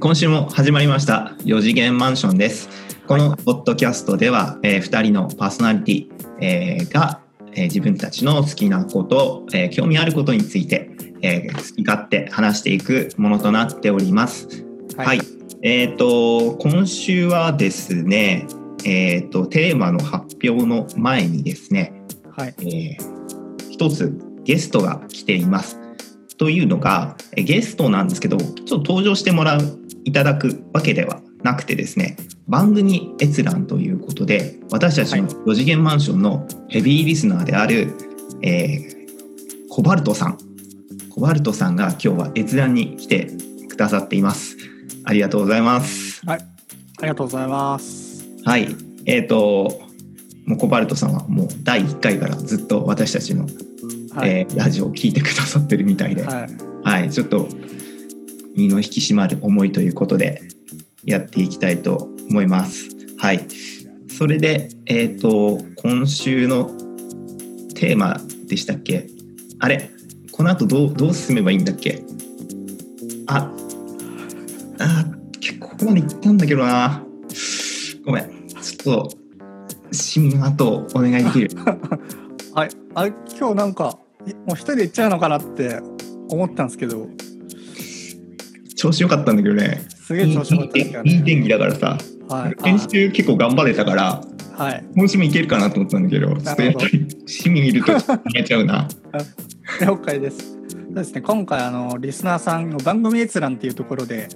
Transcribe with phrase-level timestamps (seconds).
[0.00, 2.68] 今週も始まりました4次元マンションです。
[3.08, 7.20] このポッドキャストでは、えー、2人のパーソナリティ、えー、が、
[7.50, 14.64] えー、自分たちの好きなこと、えー、興味あることについて、えー、好き勝手話していくものとなっております。
[14.96, 15.20] はい、はい、
[15.62, 18.46] えっ、ー、と今週はですね
[18.84, 21.92] えっ、ー、とテーマの発表の前にですね、
[22.36, 22.54] はい。
[22.60, 25.80] えー、一つゲストが来ています。
[26.38, 29.77] というのがゲストなんですけどちょっと登場してもらう
[30.08, 32.16] いただくわけではなくてですね
[32.48, 37.92] 番組閲覧ということで私たちの4次元マンションのヘビーリスナーである、
[38.40, 40.38] えー、コバルトさん。
[41.10, 43.28] コバルトさんが今日は閲覧に来て
[43.68, 44.56] くださっています。
[45.04, 46.24] ありがとうございます。
[46.24, 46.40] はい。
[46.40, 48.24] ありがとうございます。
[48.44, 48.74] はい。
[49.04, 49.82] えっ、ー、と
[50.46, 53.46] もうコバルトさんはもう第1回からずっと私たちの
[54.14, 56.48] はい、えー、ラジオを聞いてくださってるみたいで、はい、
[56.82, 57.46] はい、ちょっと
[58.58, 60.42] 身の引き締まる思いということで
[61.04, 62.88] やっていきたいと思います。
[63.18, 63.46] はい、
[64.10, 66.64] それで、えっ、ー、と今週の
[67.76, 69.06] テーマでしたっけ？
[69.60, 69.90] あれ？
[70.32, 72.02] この後どうどう進めばいいんだっけ？
[73.28, 73.48] あ
[74.80, 75.04] あ
[75.40, 77.02] 結構ここまで行ったんだけどな。
[78.04, 78.48] ごめん。
[78.60, 79.10] ちょっと
[79.92, 81.50] 市民後お願いできる？
[82.54, 82.70] はい。
[82.96, 83.98] あ今日なんか
[84.46, 85.80] もう一人で行っちゃうのかなって
[86.28, 87.08] 思ったんですけど。
[88.78, 89.84] 調子良かったんだけどね。
[89.88, 91.10] すげえ調子良かったね。
[91.10, 91.98] いい天気だからさ、
[92.28, 94.22] はい、練習結構頑張れたから
[94.58, 98.88] はい、今週もいけるかなと思ったんだけど、ちょっとやっぱり市民いると逃げちゃうな。
[99.80, 100.38] 了解です。
[100.38, 100.56] そ
[100.90, 104.28] うですね、今回あのリスナーさんの番組閲覧っていうところで、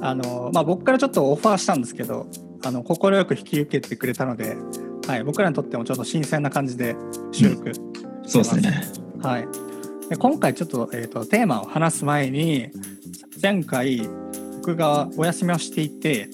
[0.00, 2.26] あのまあ僕からちょっとオファーしたんですけど、
[2.64, 4.56] あの快く引き受けてくれたので、
[5.06, 6.96] はい、僕らにとってもちょっと新鮮な感じで
[7.30, 7.74] 収録、うん、
[8.28, 8.82] そうですね。
[9.22, 9.46] はい。
[10.08, 12.70] で今回ちょっと,、えーと、テーマを話す前に
[13.40, 14.08] 前回
[14.56, 16.28] 僕がお休みをしていて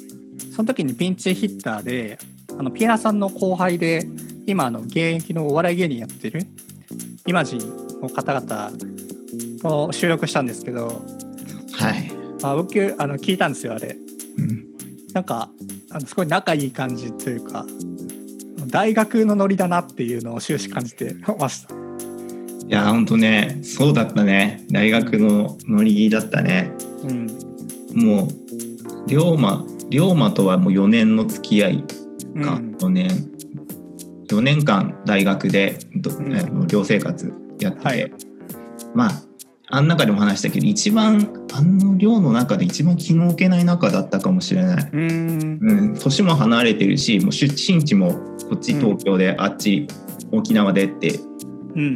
[0.54, 2.18] その時にピンチヒッターで
[2.58, 4.06] あのピアナさんの後輩で
[4.46, 6.46] 今の現役のお笑い芸人やってる
[7.26, 8.72] イマジンの方々
[9.62, 11.02] と収録したんですけど、
[11.72, 12.10] はい、
[12.42, 13.96] あ僕あの聞いたんですよあれ、
[14.38, 14.64] うん、
[15.12, 15.50] なんか
[15.90, 17.64] あのすごい仲いい感じというか
[18.66, 21.77] 大学のノリだなっていうのを終始感じてました
[22.68, 24.64] いや本当ねそうだったね。
[24.70, 26.70] 大学のノリだったね、
[27.04, 27.26] うん、
[27.94, 31.84] もう龍馬龍馬とはもう4年の付き合い
[32.42, 33.10] か、うん、4年。
[34.28, 38.12] 4年間大学で、うん、寮生活やって、はい、
[38.94, 39.22] まあ
[39.70, 44.90] あん中でも話したけど一番あの寮の中で一番気の置けない中だったかもしれない。
[44.92, 48.12] うん、うん、年も離れてるしもう出身地も
[48.48, 49.86] こっち東京で、あっち
[50.32, 51.18] 沖縄でって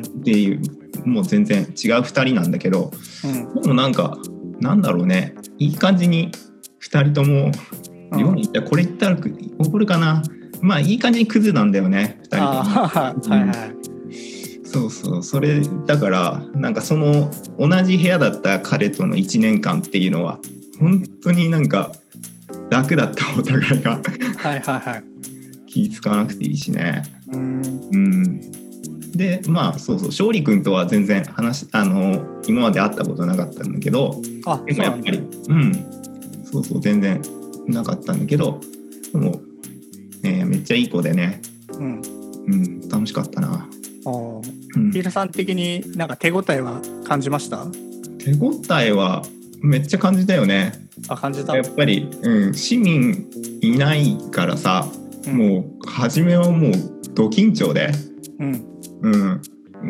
[0.01, 0.61] っていう
[1.05, 1.67] もう全然違う
[2.01, 2.93] 2人なんだけど、
[3.25, 4.17] うん、でもなんか
[4.61, 5.35] なんだろうね。
[5.59, 6.31] いい感じに
[6.81, 7.51] 2人とも
[8.13, 9.17] 世に行ったらこれ言ったら
[9.59, 10.23] 怒るかな。
[10.61, 12.53] まあいい感じにクズなんだよね2人とも。
[12.87, 14.67] はいはい。
[14.67, 15.23] そうそう。
[15.23, 20.39] それだからなんかその同じ部屋だった彼との1年間っていうのは
[20.79, 21.93] 本当になんか
[22.71, 24.01] 楽だったお互いが。
[24.39, 25.05] はいはいはい。
[25.67, 27.03] 気使わなくていいしね。
[27.33, 27.63] うん。
[27.93, 28.41] うん
[29.13, 35.73] でまあそうそう勝利君とは全然話あの今まで会ったことなかったんだけどあでもやっぱりうん
[36.45, 37.21] そうそう全然
[37.69, 38.61] なかったんだけど
[39.13, 39.41] でも、
[40.23, 41.41] ね、めっちゃいい子でね、
[41.79, 42.03] うん、
[42.47, 43.69] うん、楽しかったな。
[44.05, 47.67] あうん、ピータさん的になんか手応えは感じました？
[48.19, 49.23] 手応えは
[49.61, 50.73] めっちゃ感じたよね。
[51.09, 51.55] あ感じた。
[51.55, 53.29] やっぱり、うん、市民
[53.61, 54.89] いないからさ、
[55.27, 56.73] うん、もう初めはもう
[57.15, 57.93] ド緊張で、
[58.41, 58.65] うん、
[59.03, 59.43] うん、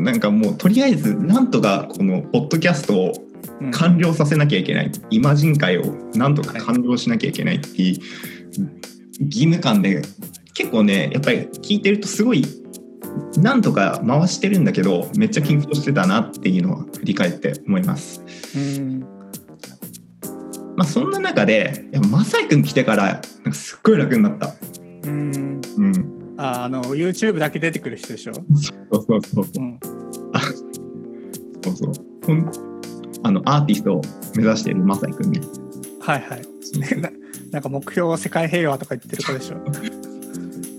[0.04, 3.12] なんかもうとりあえずなんとかこのポッドキャストを
[3.72, 5.84] 完了させなきゃいけない、うん、イマジン会を
[6.14, 8.00] なんとか完了しなきゃいけないっていう
[9.20, 10.02] 義務感で
[10.54, 12.44] 結構ねやっぱり聞いてるとすごい
[13.38, 18.22] なんとか回してるんだけどめっちゃ緊張してたなっていうのは振り返って思います。
[18.56, 19.00] うん。
[20.76, 24.54] まあ、そんな中でマサイ君来てからなんかすっごい楽になった。
[25.04, 28.32] うん、うんああの YouTube だけ出てくる人でしょ？
[28.34, 28.44] そう
[29.06, 29.78] そうそうそう、うん、
[31.62, 31.92] そうそう。
[32.26, 32.50] ほん
[33.24, 34.02] あのアーティストを
[34.36, 35.40] 目指しているまさにくんね。
[36.00, 36.42] はいはい。
[37.00, 37.10] な
[37.52, 39.56] なんか目標は世界平和とか言ってる子でしょ？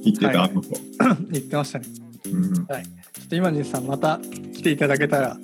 [0.03, 0.69] 言ってた、はい、あの子。
[1.31, 1.85] 言ってましたね、
[2.31, 2.83] うん、はい。
[2.83, 2.89] ちょ
[3.25, 4.19] っと今西さんまた
[4.53, 5.37] 来ていただけたら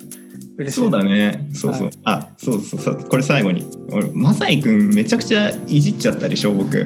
[0.58, 0.80] 嬉しい。
[0.80, 1.48] そうだね。
[1.54, 3.04] そうそう、はい、あそうそうそう。
[3.08, 3.64] これ最後に。
[3.92, 6.76] 俺まさいくんめちゃくちゃいじっちゃったでしょ僕。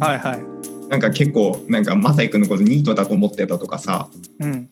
[0.00, 0.51] はいはい
[0.92, 4.10] なんか結構なんかマサイ君のことニートだと思ってたとかさ、
[4.40, 4.68] うん、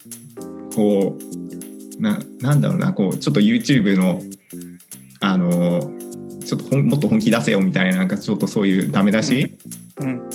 [0.76, 1.16] こ
[1.98, 4.20] うななんだろうなこうちょっと YouTube の
[5.20, 5.80] あの
[6.44, 9.56] ちょっともっと本気出せよみたいななんかちょっとそういうダメ出し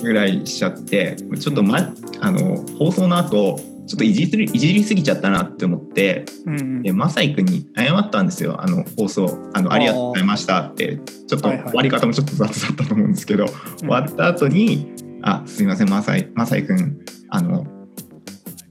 [0.02, 8.60] ぐらいしちゃって、ちょっと、ま、あの放送の後ちょっといじりいじりすぎちゃったなって思って、うんうん、でマサイ君に謝ったんですよ。
[8.60, 10.98] あの放送あのありがとうございましたって
[11.28, 14.92] ちょっと終わり方もちょっと雑だったと思うんですけど、はいはい、終わった後に
[15.26, 16.98] 「あすいませんマサイマサイ君
[17.30, 17.66] あの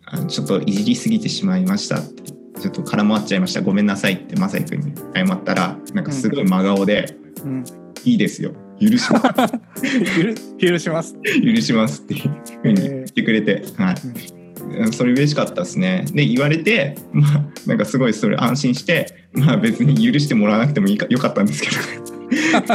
[0.05, 2.31] あのちょっといじりすぎてしまいました」って
[2.61, 3.61] ちょっと絡まっちゃいました。
[3.61, 7.63] ごめんなさいってマサイ君に謝ったらなんかすごい真顔で「うん、
[8.05, 8.53] いいですよ。
[8.79, 10.55] 許します。
[10.57, 11.17] 許します。
[11.43, 12.31] 許しますっていう
[12.61, 16.05] ふうに言ってくれて、はい、それ嬉しかったですね。
[16.13, 21.75] で言われて、まあ、なんかすごいそれ安心して、まあ、別に許してもらわなくてもいいかよかったんですけど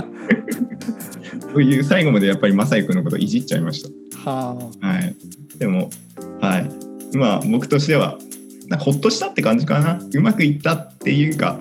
[1.52, 4.30] そういう最後までやっぱり正くんのこといじっちゃいました。
[4.30, 5.14] はあ、はい、
[5.58, 5.90] でも、
[6.40, 8.18] はい、まあ僕としては
[8.78, 11.58] ほっとしたって感じかなうまくいったっていうか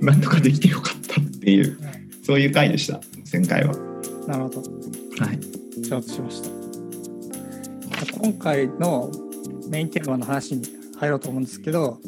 [0.00, 1.78] なんとかできてよかったっていう、
[2.24, 3.00] そういう回でした
[3.32, 3.74] 前回は。
[4.26, 4.60] なるほど。
[4.60, 5.84] はい。
[5.84, 6.50] 承知しました。
[8.20, 9.10] 今回の
[9.68, 10.62] メインテーマの話に
[10.98, 11.98] 入ろうと思うんですけど、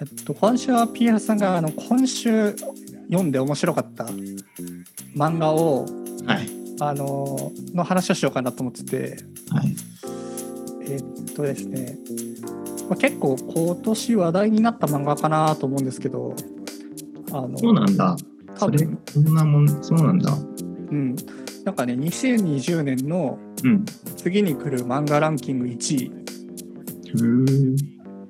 [0.00, 2.54] えっと、今週は PR さんがあの今週
[3.10, 4.04] 読んで面白かった
[5.14, 6.05] 漫画を、はい、
[6.80, 9.16] あのの話をしようかなと思ってて、
[9.50, 9.76] はい、
[10.88, 11.98] えっとですね、
[12.88, 16.34] まあ、結構今年話題になった漫画かなと思うんですけど。
[17.32, 18.16] あのそうなんだ。
[18.58, 18.98] 多分。
[19.08, 20.32] そんなもんそうなんだ。
[20.32, 21.16] うん。
[21.64, 23.38] なんかね2020年の
[24.16, 26.12] 次に来る漫画ランキング1位。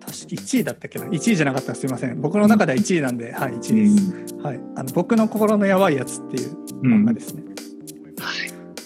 [0.00, 1.72] 確か1位だったっけな？1位じゃなかった。
[1.72, 2.20] らすいません。
[2.20, 7.54] 僕の中では1位なんで、はい1位です、はい、あの僕の心のやばいやつっていう漫画ですね、うん、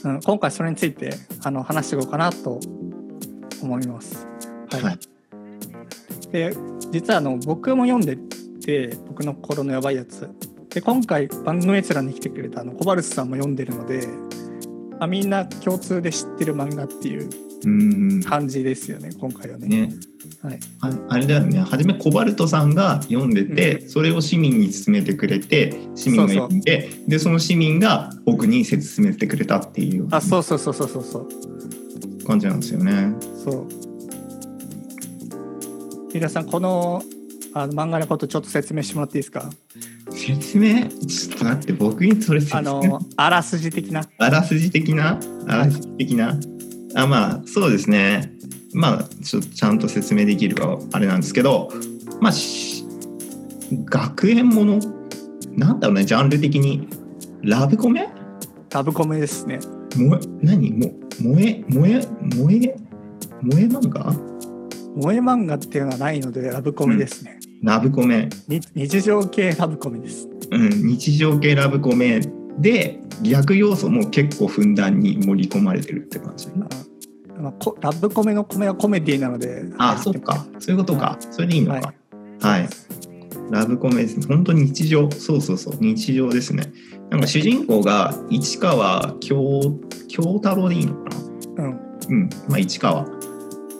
[0.05, 2.61] うん、今回それについてあの話していこうかなと
[3.63, 4.27] 思います。
[4.71, 4.99] はい、はい、
[6.33, 6.55] で
[6.91, 8.17] 実はあの僕も読んで
[8.65, 10.29] て僕の心のやばいやつ。
[10.71, 14.07] で今回番組閲覧に来てくれたあのコバルスさんも読んでるので、
[15.01, 17.29] あ、みんな共通で知ってる漫画っていう
[18.25, 19.69] 感じですよね、今回はね。
[19.69, 19.93] ね。
[20.43, 21.61] はい、ああれだよね。
[21.61, 31.29] 初めコバルトさんが読んでて、うん、それを市民に勧めてくれて市民が読んででその市民が僕に勧めてくれたっていうあそうそうそうそうそうそう。
[32.27, 33.15] 感じなんですよね。
[33.45, 33.67] そう。
[36.15, 37.03] 皆さんこの
[37.53, 39.51] あの漫画のことちょっと説明してもらっていいですか？
[40.13, 40.89] 説明？
[40.89, 42.59] ちょっと待って僕にそれ説明？
[42.59, 44.09] あのあらすじ的な。
[44.19, 45.19] あらすじ的な？
[45.47, 46.60] あらすじ的な、はい
[46.95, 48.33] あまあそうですね。
[48.73, 51.71] まあちょっとちゃんと説明できるかあれなんですけど
[52.21, 52.33] まあ
[53.85, 54.81] 学園もの？
[55.53, 56.89] なんだろうねジャンル的に。
[57.43, 58.09] ラブコメ？
[58.71, 59.61] ラブコメですね。
[59.97, 60.73] も何？
[60.73, 62.01] も萌え萌え
[62.31, 62.77] 萌え
[63.43, 64.13] 萌え漫画？
[64.95, 68.29] 萌え漫画っていうのはないのでラブコメですね、うん、ラブコメ。
[68.75, 70.29] 日常系ラブコメです。
[70.51, 72.21] うん日常系ラブコメ
[72.61, 76.49] で逆要素も結構ふんだんに盛り込まれてるって感じ。
[76.49, 76.69] ま
[77.49, 79.65] あ、ラブコメのコメはコメディなので。
[79.79, 80.47] あ、そうか。
[80.59, 81.17] そういうことか。
[81.31, 81.95] それでいいのか。
[82.41, 82.61] はい。
[82.63, 82.69] はい、
[83.51, 84.27] ラブコメですね。
[84.27, 85.11] 本当に日常。
[85.11, 85.77] そうそうそう。
[85.81, 86.73] 日常ですね。
[87.11, 89.79] なんか主人公が市川京
[90.09, 91.11] 京太郎でいいのか
[91.57, 91.65] な？
[91.65, 91.81] うん。
[92.09, 92.29] うん。
[92.49, 93.07] まあ市川。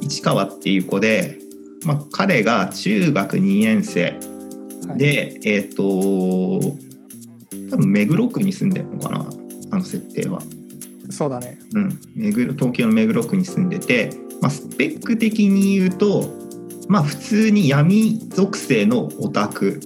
[0.01, 1.39] 市川っていう子で、
[1.85, 4.19] まあ彼が中学2年生
[4.97, 6.90] で、はい、えっ、ー、と
[7.71, 9.31] 多分目黒区に住んでるのかな
[9.71, 10.43] あの設定は。
[11.11, 11.59] そうだね。
[11.75, 16.33] うん、目黒東京の目黒区に住んでて、まあ、スペック的に言うと、
[16.89, 19.81] まあ、普通に闇属性のオタク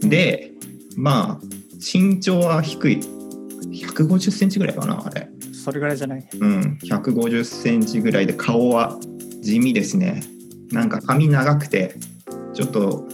[0.00, 0.52] で、
[0.96, 1.40] まあ
[1.76, 3.00] 身長は低い
[3.72, 5.28] 150センチぐらいかなあれ。
[5.52, 6.28] それぐらいじゃない？
[6.38, 8.98] うん、150センチぐらいで顔は
[9.42, 10.22] 地味ですね。
[10.70, 11.94] なんか髪長くて
[12.54, 13.06] ちょっと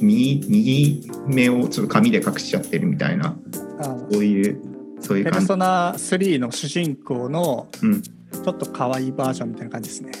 [0.00, 3.36] 右右目をちょっと髪で隠しちゃってるみたいな
[3.82, 4.60] そういう
[5.00, 5.36] そういう感じ。
[5.38, 7.68] ペルソナ3の主人公の
[8.32, 10.12] ちょっと可愛いバージョンみたいな感じですね、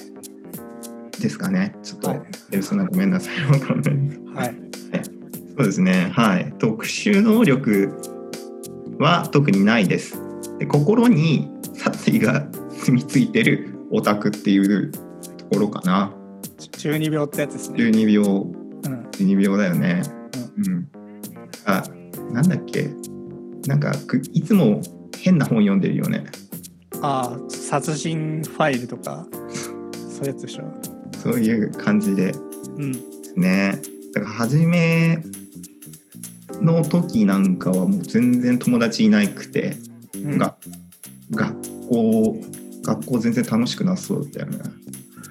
[1.20, 1.74] ですかね。
[1.82, 2.14] ちょっと、
[2.50, 3.44] ペルソナごめんなさい。
[3.46, 4.44] わかんない。
[4.44, 4.54] はい、
[5.56, 6.10] そうですね。
[6.12, 6.52] はい。
[6.58, 7.92] 特殊能力
[8.98, 10.18] は特にないです。
[10.58, 14.98] で心に殺意が住み着いてるオタクっていうと
[15.52, 16.12] ころかな。
[16.58, 17.84] 12秒ってやつですね。
[17.84, 20.02] 12秒、うん、12秒だよね。
[20.56, 20.88] うん、うん、
[21.66, 21.84] あ
[22.32, 22.90] なんだっけ
[23.66, 23.92] なんか
[24.32, 24.82] いつも
[25.18, 26.24] 変な本読んでるよね。
[27.00, 29.26] ああ殺人ファイルとか
[30.10, 30.64] そういうやつでしょ。
[31.18, 32.32] そういう感じで、
[32.76, 32.92] うん、
[33.36, 33.80] ね。
[34.14, 35.22] だから初め
[36.60, 39.76] の時なんかはもう全然友達いなくて、
[40.14, 40.56] うん、が
[41.30, 41.54] 学
[41.88, 42.36] 校
[42.82, 44.58] 学校全然楽しくなそうだよね。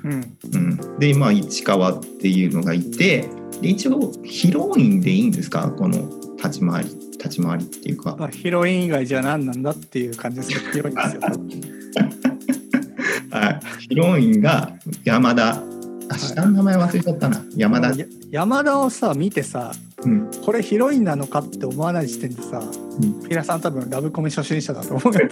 [0.03, 3.29] うん、うん、で今市川っていうのがいて
[3.61, 5.69] で一応ヒロインでいいんですか？
[5.71, 6.89] この立ち回り
[7.23, 11.21] 立ち回りっていうか、まあ、ヒロイン以外じゃ何なんだっていう感じですけどヒロインですよ。
[13.29, 13.59] はい。
[13.87, 14.73] ヒロインが
[15.05, 15.63] 山田。
[16.09, 17.93] あ下の名前忘れちゃったな、山田。
[18.31, 19.71] 山田をさ見てさ、
[20.03, 25.21] うん、これヒロインなのかって思わない時点でさ、うん、ピラさん多分ラブコメ初心者だと思うよ。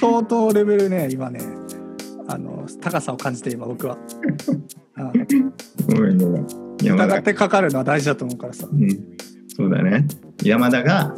[0.00, 1.40] 相当レベルね今ね
[2.26, 3.96] あの高さを感じて今僕は。
[5.86, 6.46] ごめんごめん。
[6.82, 8.68] 疑ってかかるのは大事だと思うからさ。
[8.70, 8.88] うん、
[9.56, 10.06] そうだね。
[10.42, 11.14] 山田が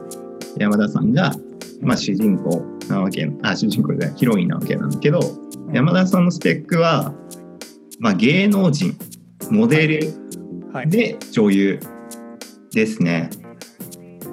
[0.57, 1.35] 山田さんが、
[1.81, 7.15] まあ、主人公なわけあ主人公でヒロインなわけなんだけど、うん、山田さんのスペックは、
[7.99, 8.97] まあ、芸能人
[9.51, 10.15] モデル
[10.87, 11.81] で女優
[12.73, 13.31] ですね。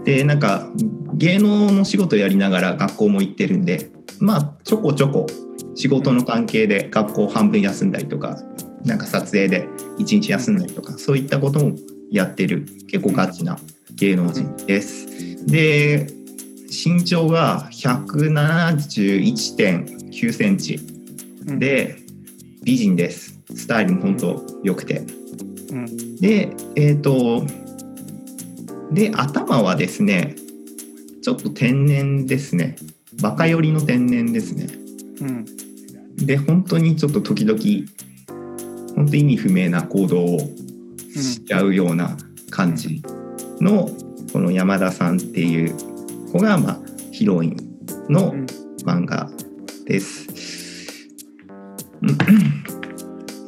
[0.04, 0.70] でなんか
[1.16, 3.90] 芸能の仕事やりながら学校も行ってるんで
[4.20, 5.28] まあちょこちょこ
[5.76, 8.40] 仕事の関係で学校半分休んだりとか
[8.88, 9.68] なんか撮影で
[10.00, 11.76] 1日休んだりとかそういったことも
[12.10, 13.60] やってる結構ガチな
[13.96, 15.46] 芸能人です。
[15.46, 16.08] で
[16.70, 20.80] 身長が171.9センチ
[21.46, 21.98] で
[22.64, 23.38] 美人です。
[23.54, 25.04] スタイルも本当良くて。
[26.22, 27.46] でえっ、ー、と
[28.94, 30.34] で頭はですね
[31.22, 32.78] ちょっと天然ですね
[33.22, 34.70] バカ寄りの天然ですね。
[35.22, 35.46] うん
[36.18, 37.60] で本当にちょっと時々
[38.98, 42.18] 本当意味不明な行動をしちゃうような
[42.50, 43.02] 感じ
[43.62, 43.90] の、
[44.34, 45.76] この山田さんっていう
[46.32, 46.80] 子が、まあ、
[47.12, 47.58] ヒロイン
[48.10, 48.34] の
[48.84, 49.30] 漫画
[49.86, 50.28] です。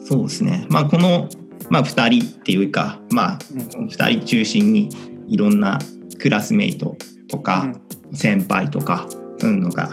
[0.05, 1.27] そうですね、まあ、この、
[1.69, 4.89] まあ、2人っていうか、まあ、2人中心に
[5.27, 5.79] いろんな
[6.19, 6.95] クラスメイト
[7.27, 7.73] とか、
[8.13, 9.07] 先輩とか
[9.39, 9.91] そういうのが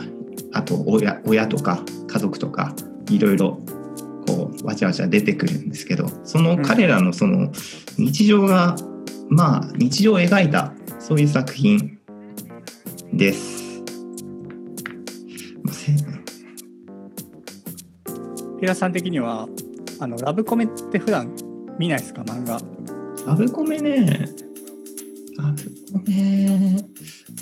[0.52, 2.74] あと親親とか家族とか
[3.10, 3.58] いろいろ
[4.26, 7.50] こうわちゃわちゃ出てくるんですけどその彼らのその
[7.98, 8.76] 日常が、
[9.28, 11.98] まあ日常を描いたそういう作品
[13.12, 13.64] です。
[18.58, 19.48] 平さん的には
[20.00, 21.30] あのラブコメって普段
[21.78, 22.22] 見ないですか？
[22.22, 22.58] 漫画。
[23.26, 24.26] ラブコメね。
[25.36, 26.76] ラブコメ。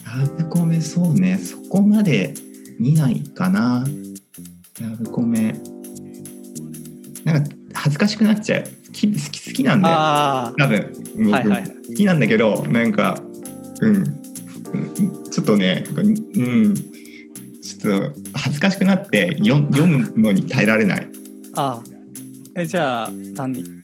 [0.04, 1.38] ラブコメそうね。
[1.38, 2.34] そこまで
[2.80, 3.84] 見ないかな。
[4.80, 5.54] ラブコメ
[7.84, 8.62] 恥ずかしくなっちゃう。
[8.62, 10.54] 好き好きなんだよ。
[10.58, 10.90] 多分。
[11.18, 13.20] 僕、はいはい、好きなんだけどなんか
[13.82, 14.04] うん。
[15.30, 16.74] ちょっとねうん。
[16.74, 21.06] ちょっと恥ずかしくなって読読むのに耐えられない。
[21.56, 21.82] ああ
[22.56, 23.82] えじゃあ何？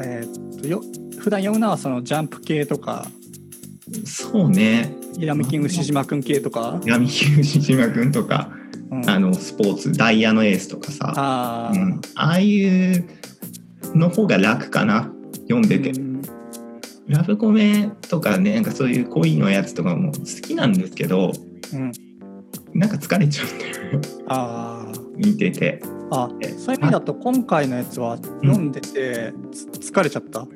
[0.00, 0.80] えー、っとよ
[1.18, 3.08] 普段読むのはそのジャンプ系とか？
[4.04, 4.94] そうね。
[5.18, 6.80] ヤミキングシジマくん系とか？
[6.86, 8.61] ヤミキングシジマくんとか、うん、
[9.06, 11.12] あのスポーツダイヤのエースとかさ。
[11.16, 13.08] あ,、うん、ああいう
[13.94, 15.10] の方が楽かな。
[15.48, 16.22] 読んでて、うん、
[17.08, 21.32] ラブコメとかねなんかそういう恋のやつとかも好きなんですけど、
[21.72, 21.92] うん、
[22.74, 25.82] なんか疲れちゃうんだよあ見てて。
[26.10, 29.32] あそういう意味だと今回のやつは読んでて、
[29.80, 30.46] 疲れちゃった？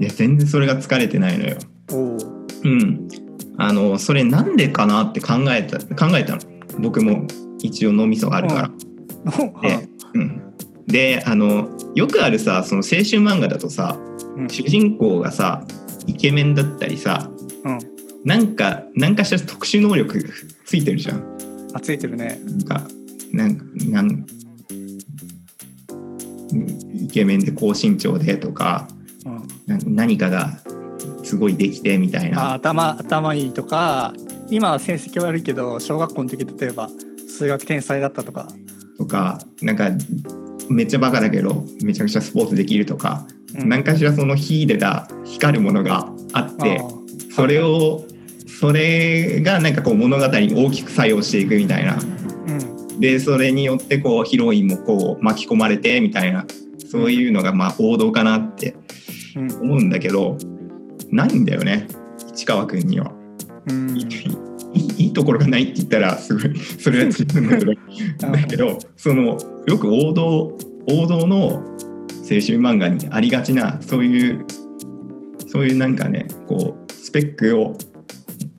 [0.00, 1.56] いや全然それが疲れてないのよ。
[1.92, 2.16] お
[2.64, 3.08] うん。
[3.56, 6.42] あのそれなんでかなって考えた考えたの。
[6.80, 7.26] 僕も
[7.62, 8.70] 一応脳みそがあるから。
[9.62, 10.54] で,、うん、
[10.86, 13.98] であのよくあるさその青春漫画だとさ、
[14.36, 15.64] うん、主人公がさ
[16.06, 17.30] イケメンだったりさ、
[17.64, 17.78] うん、
[18.24, 20.24] なんか何かしら特殊能力
[20.64, 21.38] ついてるじゃん。
[21.74, 22.40] あついてるね。
[22.44, 22.88] なんか
[23.32, 23.60] なん
[23.90, 24.26] なん
[26.94, 28.88] イケメンで高身長でとか、
[29.68, 30.58] うん、何かが
[31.22, 32.54] すごいできてみたいな。
[32.54, 34.14] 頭頭いいとか
[34.50, 36.88] 今は成績悪いけど小学校の時例えば
[37.28, 38.48] 数学天才だったとか。
[38.98, 39.90] とかなんか
[40.68, 46.82] めっちゃバカだけどめちゃくちゃスポーツできるとか、うん、何かしらその秀でた光るものがあって
[47.30, 48.04] それを
[48.60, 51.96] それがなんかこう物語に大きく作用していくみたいな。
[51.96, 56.44] うん、でそれによってこうヒロインもこう巻き込まれてみたいな。
[56.90, 58.74] そういうのがまあ王道かなって
[59.36, 60.38] 思うんだけど、
[61.10, 61.86] ないんだよね。
[62.32, 63.12] 市川君には。
[63.66, 63.94] うん
[64.98, 67.72] いいいところがないって言ったらすごいそれは自分だけど
[68.32, 71.38] だけどそのよく王道王道の
[72.30, 74.44] 青春漫画にありがちなそういう
[75.46, 77.76] そういうなんかねこうスペックを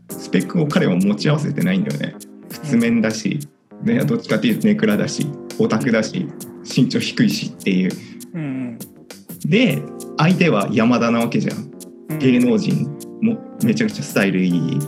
[0.09, 2.15] スペックを彼は持ち合わせてないんだよね。
[2.51, 3.39] 普通面だし、
[3.83, 5.27] ね、どっちかっていうとネクラだし
[5.59, 6.27] オタクだし
[6.63, 7.91] 身長低いしっていう、
[8.33, 8.79] うん、
[9.45, 9.81] で
[10.17, 11.69] 相手は山田なわけじゃん。
[12.19, 12.85] 芸能人
[13.21, 14.79] もめちゃくちゃスタイルいい。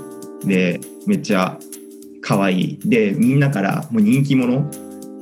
[0.45, 1.57] でめっちゃ
[2.21, 2.79] 可愛い。
[2.85, 4.69] でみんなからもう人気者。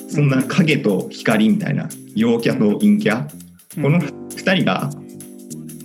[0.10, 3.28] そんな影と光みたいな陽キャと陰キャ、
[3.80, 4.90] この2人が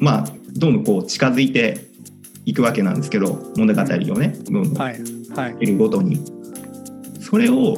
[0.01, 1.89] まあどんどんこう近づいて
[2.47, 3.87] いくわけなんですけど物語を
[4.19, 4.35] ね。
[4.51, 5.01] どんどんはい
[5.37, 5.53] はい。
[5.53, 6.25] 得るごとに、
[7.21, 7.77] それを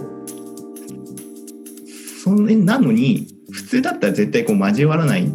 [2.23, 5.33] それなのに普通だったら絶対こう交わらない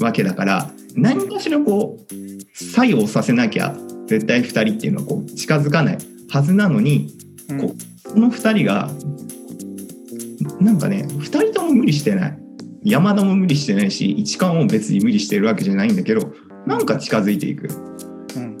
[0.00, 3.76] わけだから何かしらこう作用させなきゃ
[4.08, 5.98] 絶対2人っていうのはこう近づかない
[6.30, 7.14] はずなのに
[7.50, 8.90] うんこうその2人が
[10.60, 12.38] なんかね2人とも無理してない
[12.84, 16.32] 山田も無理してないし市川も別に無理してるわけじゃないんだけど
[16.66, 17.68] なんか近づいていく。
[18.36, 18.58] うん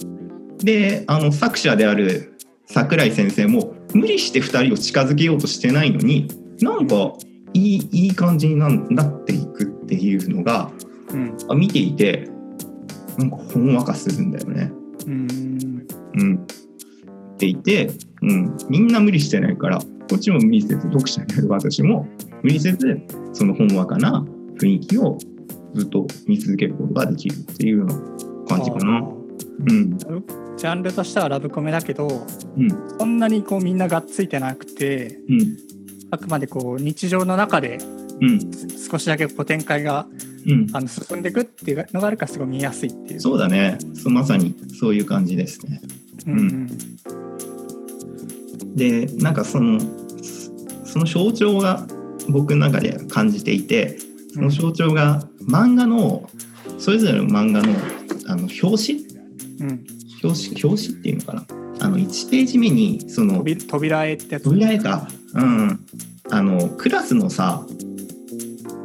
[0.58, 2.36] であの作者である
[2.66, 6.28] 桜井先生も無理して2人を近づけようとしてないのに
[6.60, 7.12] なんか
[7.54, 10.70] いいいい感じにななっていくっていうのが
[11.10, 12.28] うんあ見ていて
[13.16, 14.72] なんかほんわかするんだよね。
[15.08, 15.86] うん。
[16.14, 16.46] うん、
[17.34, 17.90] っていて、
[18.22, 22.06] うん、みんな無理してないからこっちも無理せず読者である私も
[22.42, 23.00] 無理せず
[23.32, 24.24] そのほんわかな
[24.58, 25.18] 雰囲気を
[25.74, 27.94] ずっと見続けることができるっていうような
[28.48, 29.00] 感じかな。
[29.00, 29.98] うん。
[29.98, 32.68] ジャンルとしてはラブコメだけどうん。
[32.98, 35.56] そんなにこうみんながっついてなくてうん。
[36.10, 37.78] あくまでこう日常の中で
[38.20, 38.40] うん。
[38.90, 40.06] 少しだけこう展開が
[40.46, 40.66] うん。
[40.72, 43.20] あの進んでいくっていうのがあるからすごい見やすいっていう。
[43.20, 43.78] そうだね。
[43.94, 45.80] そうまさにそういう感じですね。
[46.26, 46.66] うんうん。
[48.76, 49.80] でなんかその
[50.84, 51.86] その象徴が
[52.28, 53.98] 僕の中で感じていて
[54.34, 56.28] その象徴が漫画の
[56.78, 57.74] それぞれの漫画の
[58.28, 59.06] あの表紙？
[59.60, 59.86] うん。
[60.22, 60.62] 表紙？
[60.64, 61.46] 表紙っていうのかな？
[61.80, 64.44] あの1ページ目にその扉扉絵ってやつ。
[64.44, 65.08] 扉絵か。
[65.34, 65.80] うん。
[66.30, 67.64] あのクラスのさ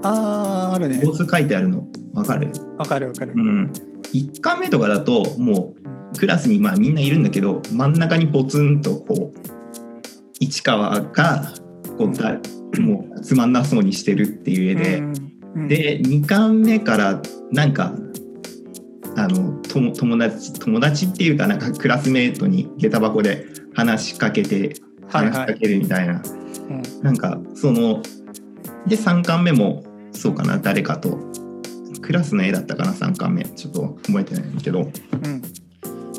[0.04, 1.02] あああるね。
[1.02, 1.88] 書いてあるの。
[2.14, 2.52] わかる？
[2.78, 3.34] わかるわかる。
[3.36, 3.40] う。
[3.40, 3.72] ん。
[4.14, 5.74] 1巻目とかだとも
[6.14, 9.40] うクラスにまあみんないるんだけど真ん中にポツンとこう
[10.40, 11.54] 市川が
[11.98, 12.38] こうだ
[12.80, 15.00] もうつまんなそうにしてるっていう絵で、
[15.56, 17.94] うん、で2巻目からなんか
[19.16, 24.76] あの友達友達っていうかなんかクラスメートに下駄箱で話しかけて
[25.08, 25.34] はいはい。
[25.34, 26.22] 話しかけるみたいな、
[26.70, 27.04] うん。
[27.04, 28.02] なんかその
[28.88, 31.18] で3巻目もそうかな誰かと。
[32.02, 33.46] クラスの絵だったかな3巻目。
[33.46, 34.82] ちょっと覚えてないんだけど。
[34.82, 35.42] うん。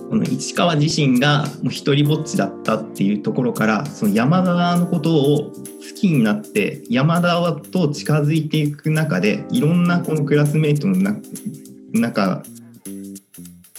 [0.08, 5.52] この市川自身がもう一人ぼっちだったっていうところからその山田のことを好
[5.96, 11.16] きになって山田と近づいていく中でいろんなこのクラスメートのな
[11.92, 12.42] 中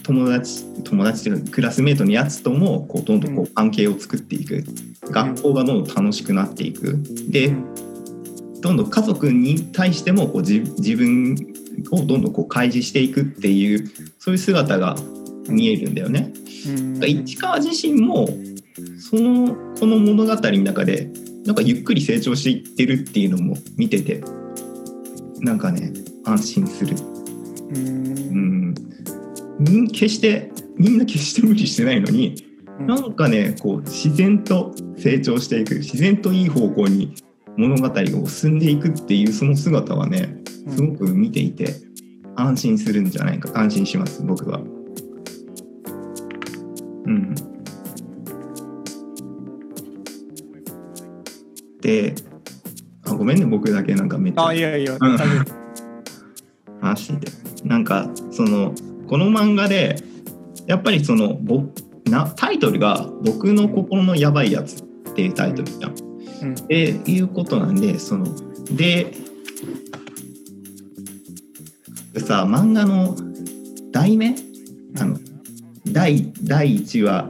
[0.03, 4.63] 友達友達というかクラスメートのやつともこうどんどんこう関係を作っていく。
[5.11, 6.97] 学校がどんどん楽しくなっていく。
[7.29, 7.53] で
[8.65, 11.35] どんどん家族に対してもこう自自分
[11.91, 14.95] をどんどんこう開示していくっていうそういう姿が
[15.47, 16.33] 見えるんだよね。
[16.67, 17.03] うん。
[17.03, 18.27] 市川自身も
[18.97, 21.11] そのこの物語の中で
[21.45, 24.23] なんかゆっくり成長していってるっていうのも見てて
[25.41, 25.93] なんかね
[26.25, 26.97] 安心する。
[27.69, 28.73] うん。
[29.89, 32.35] 決してみんな決して無理してないのに
[32.79, 37.13] なんかねこう自然と成長していく自然といい方向に
[37.57, 40.35] 物語が進んでいくっていうその姿はね
[40.69, 41.75] すごく見ていて
[42.35, 44.59] 安心するんじゃないか安心します僕は。
[47.05, 47.35] うん、
[51.81, 52.15] で
[53.05, 54.97] あごめんね僕だけなんかめっちゃあいやいや、
[56.81, 57.45] 話してて。
[57.63, 58.73] なんかその
[59.07, 59.95] この漫画で
[60.67, 61.63] やっぱりそのぼ
[62.05, 66.04] なタイトルが「僕の心のやばいやつ」っていうタイトルじゃん。
[66.41, 66.55] うん。
[66.69, 68.25] いうことなんでその
[68.75, 69.13] で
[72.17, 73.15] さ漫画の
[73.91, 74.35] 題名？
[74.99, 75.17] あの
[75.87, 77.29] 第第1話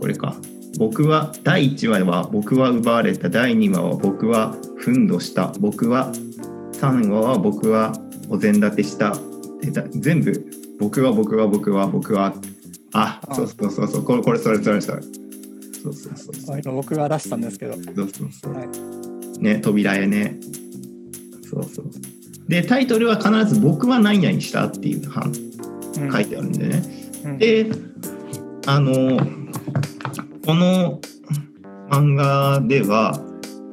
[0.00, 0.36] これか。
[0.78, 3.28] 僕は第1話は僕は奪われた。
[3.28, 5.52] 第2話は僕は憤怒した。
[5.60, 6.10] 僕は
[6.72, 7.92] 3話は僕は
[8.28, 9.14] お膳立てした。
[9.60, 10.50] でだ全部？
[10.80, 12.34] 僕は僕は僕は僕は。
[12.94, 13.34] ああ。
[13.34, 14.02] そうそうそうそう。
[14.02, 15.02] これこれそれそれそれ
[15.82, 16.74] そうそうそうそう。
[16.74, 18.54] 僕が出したんですけど、そうそうそう。
[18.54, 19.38] はい。
[19.40, 20.36] ね扉絵ね。
[21.50, 21.86] そうそう。
[22.48, 25.32] でタイトルは必ず「僕は何々した」っていう版。
[25.98, 26.12] うん。
[26.12, 26.82] 書いてあるんでね、
[27.24, 27.38] うん。
[27.38, 27.66] で
[28.66, 29.18] あの
[30.46, 31.00] この
[31.90, 33.20] 漫画では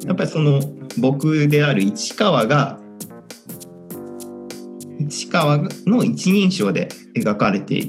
[0.05, 0.61] やっぱりその
[0.97, 2.79] 僕である市川が
[5.07, 7.87] 市川の一人称で描かれて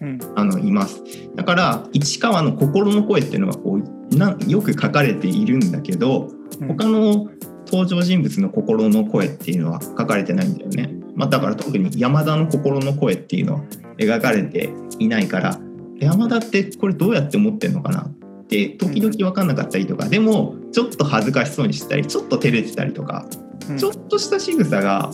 [0.00, 0.20] うん。
[0.34, 1.02] あのいます
[1.40, 6.28] だから市川の心の声っていうのはこうなよく書かれているんだけど
[6.60, 6.68] うん。
[6.68, 7.30] 他の
[7.64, 13.60] 登場人物の心の声っていうのは書かれてないんだよね、まあ、だから特に山田の心の声っていうのは
[13.96, 15.58] 描かれていないから
[15.98, 18.10] 山田ってこれどうやって思ってんのかなっ
[18.48, 23.24] て時々分かんなかったりとかでもちょっと恥ずかしそうにしてたりちょっと照れてたりとか
[23.66, 23.78] うん。
[23.78, 25.10] ちょっとした仕草が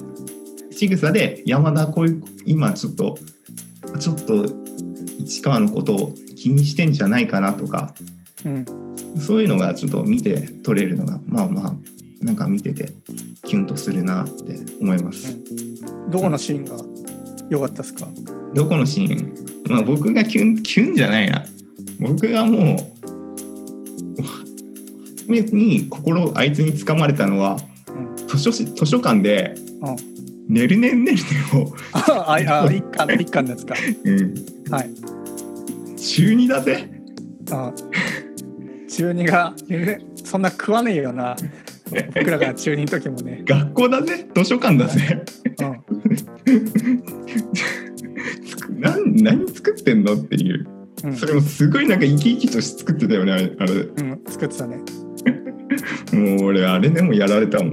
[0.73, 3.17] 仕草で山田こういう今ちょっと
[4.01, 4.67] ちょっと
[5.27, 7.93] 市川のことを気にしてんじゃないかなとか、
[8.45, 8.65] うん、
[9.19, 12.93] そういうのがちょっと見て取れるのがまあまあなんか見てて
[13.45, 15.33] キュンとするなって思います。
[15.33, 16.77] うん、どこのシーンが
[17.51, 18.09] 良かったですか？
[18.55, 19.35] どこのシーン、
[19.69, 21.45] まあ、僕がキュンキュンじゃないな。
[22.01, 22.77] 僕がもう
[24.23, 27.59] 初めに心あいつにつかまれたのは、
[27.89, 29.97] うん、図書図書館で、うん。
[30.55, 31.23] ねるねんねるね
[31.55, 32.39] を ああ
[32.73, 33.75] 一巻一巻ですか。
[34.05, 34.35] うん。
[34.71, 34.91] はい
[36.07, 36.89] 中二だぜ。
[37.51, 37.73] あ
[38.89, 39.55] 中二が
[40.25, 41.37] そんな食わねえよな。
[42.15, 43.43] 僕らが中二の時もね。
[43.45, 44.29] 学校だぜ。
[44.35, 45.25] 図書館だぜ、
[45.61, 45.85] うん、
[48.81, 50.67] 何何作ってんのっていう、
[51.05, 54.79] うん、それもすごいなんか生き生きとして作ってたよねあれうん作ってたね。
[56.13, 57.69] もう俺あれでもやられたもん。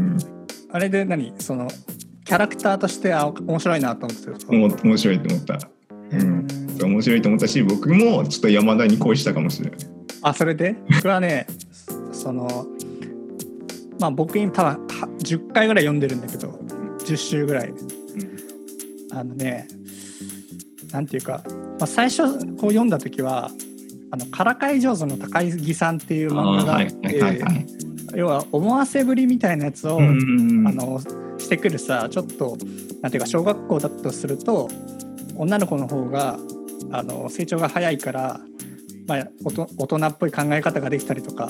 [0.00, 0.18] ん。
[0.70, 1.34] あれで何？
[1.38, 1.68] その
[2.24, 5.58] キャラクターとしてあ面白いなと思って面白いと思った。
[6.10, 6.46] うん、
[6.86, 9.78] 面白いと思ったし僕もちょっと山田に恋したかもしれない。
[10.22, 10.76] あそれで？
[10.90, 11.46] 僕はね
[12.12, 12.66] その
[13.98, 14.86] まあ僕今多分
[15.18, 16.58] 10回ぐらい読んでるんだけど
[17.00, 17.68] 10週ぐらい。
[17.68, 19.68] うん、あのね
[20.92, 21.42] なんていうか、
[21.78, 23.50] まあ、最初こう読んだ時は
[24.10, 27.20] あのからかい上手の高木さんっていう漫画があって、
[28.14, 31.00] 要は思わせぶりみたいなやつを、あの
[31.38, 32.56] してくるさちょっと
[33.02, 34.68] なんていうか小学校だとすると
[35.36, 36.38] 女の子の方が
[36.90, 38.40] あの成長が早いから、
[39.06, 41.48] まあ、大人っぽい考え方ができたりとか、っ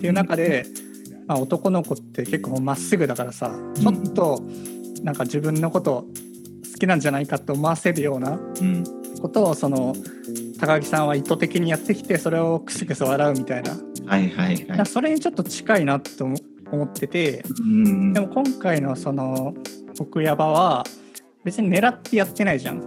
[0.00, 0.66] ていう中で、
[1.26, 4.42] まあ、男の子って結構まっすぐだからさちょっと
[5.02, 6.06] なんか自分のこと
[6.72, 8.38] 好きなんじゃないかと思わせるような
[9.22, 9.94] ことをその
[10.60, 13.76] 高木さんは意図的にやってきてそれをクスクス笑うみたいな。
[14.06, 16.26] はいはいはい、それにちょっと近いなと
[16.70, 19.54] 思ってて、うん、でも今回のその
[19.98, 20.84] 奥山は
[21.42, 22.82] 別に狙ってやってないじゃん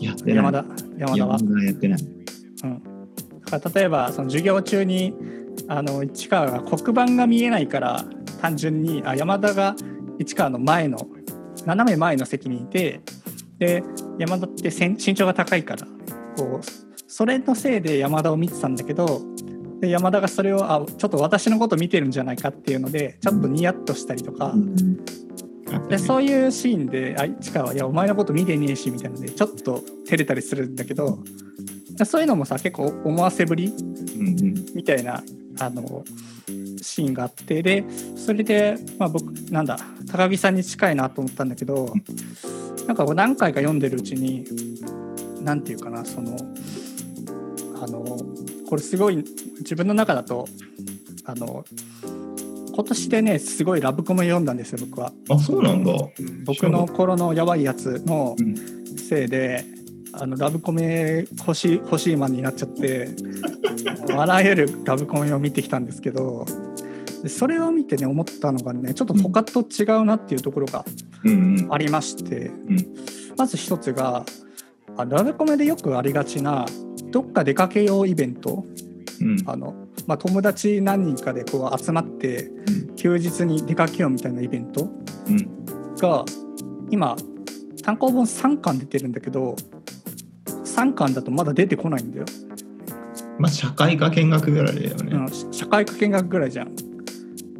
[0.00, 0.64] 山田
[0.98, 1.38] 山田は。
[1.64, 2.82] やってない、うん、
[3.40, 5.14] だから例えばその授業中に
[5.68, 8.04] あの市川が黒板が見えないから
[8.40, 9.74] 単純にあ山田が
[10.18, 10.98] 市川の前の
[11.64, 13.00] 斜め前の席にいて
[13.58, 13.82] で
[14.18, 15.86] 山田って身長が高いから
[16.36, 19.22] こうそれのせいで山田を見てたんだけど
[19.80, 24.54] で山田がそれをあちょっと私のこと見てるんじゃないかっていうのでちょっとニヤッとしたりとか、
[25.88, 31.18] でそういうシーンであ市川はいやお前のこと見てねえしみたいなのでちょっと照れたりするんだけど
[32.04, 33.72] そういうのもさ結構思わせぶり
[34.74, 35.22] みたいな
[35.58, 36.04] あの
[36.82, 37.84] シーンがあってで
[38.16, 39.78] それで、まあ、僕なんだ
[40.10, 41.92] 高木さんに近いなと思ったんだけど
[42.86, 44.44] なんか何回か読んでるうちに
[45.40, 46.36] 何て言うかなその
[47.82, 48.04] あの
[48.68, 49.16] これすごい
[49.58, 50.46] 自分の中だと
[51.24, 51.64] あの
[52.76, 55.10] 今年でねすごいラブコメ読んだんですよ僕は。
[55.30, 55.94] あそうなんだ。
[56.44, 58.36] 僕の頃のやばいやつの
[58.98, 59.64] せいで、
[60.12, 63.08] うん、あのラブコメ欲しい欲しいマンになっちゃって
[64.14, 66.44] あらゆるラブコメを見てきたんですけど
[67.28, 70.84] それを見てね思ったのがねちょっと他と違うなっていうところが
[71.70, 72.86] ありまして、うんうん、
[73.38, 74.26] まず一つが
[74.98, 76.66] ラブコメでよくありがちな
[77.10, 78.76] どっか出かけようイベント、うん、
[79.46, 79.74] あの
[80.06, 82.50] まあ、友達何人かでこう集まって
[82.96, 84.88] 休日に出かけようみたいなイベント
[85.98, 86.24] が
[86.90, 87.16] 今
[87.82, 89.56] 単行本3巻出てるんだけど
[90.64, 92.26] 3巻だとまだ出てこないんだよ。
[93.38, 95.12] まあ社会科見学ぐらいだよね。
[95.12, 96.74] うん、社会科見学ぐらいじゃん。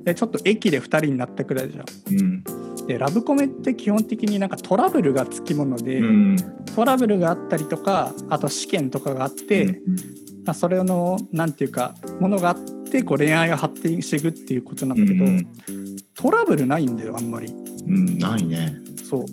[0.04, 1.84] でちょっと駅で2人になったくらいじゃん。
[2.14, 6.36] うんでラブコメって基本的になんかトラブルがつきもので、うん、
[6.74, 9.82] トラブルがあったりとかあと試験とかがあって、うん、
[10.46, 12.58] まあ、それの何て言うかものがあっ
[12.90, 15.46] てこう恋愛が発展していくっていうことなんだけど、うん、
[16.14, 17.48] トラブルないんだよあんまり。
[17.48, 18.76] うん、ないね。
[19.08, 19.24] そう。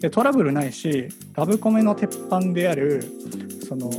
[0.00, 3.04] でトラブルないしラブコメの鉄板である
[3.68, 3.90] その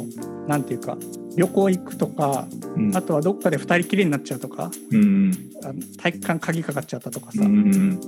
[0.47, 0.97] 何て言うか
[1.37, 5.31] 旅行行くとか、うん、あとはどっかで2人きりになっちゃうとか、うん、
[5.97, 7.99] 体育館鍵かかっちゃったとかさ、うん、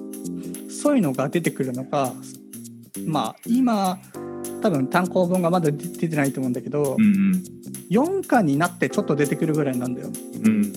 [0.70, 2.14] そういうのが出てくるのが
[3.06, 4.00] まあ今
[4.62, 7.44] 多分単行本がまだ出てないと思うんだけど、うんうん、
[7.90, 10.10] 4巻になってちょっと出てくるぐらいなんだよ。
[10.44, 10.74] うん、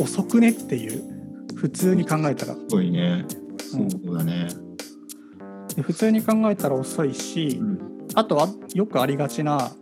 [0.00, 1.02] 遅くねっていう
[1.56, 2.54] 普通に考えたら。
[2.54, 3.24] 遅いね。
[3.58, 4.48] そうだね、
[5.76, 7.78] で普通に考えたら遅いし、うん、
[8.14, 9.72] あとはよくありがちな、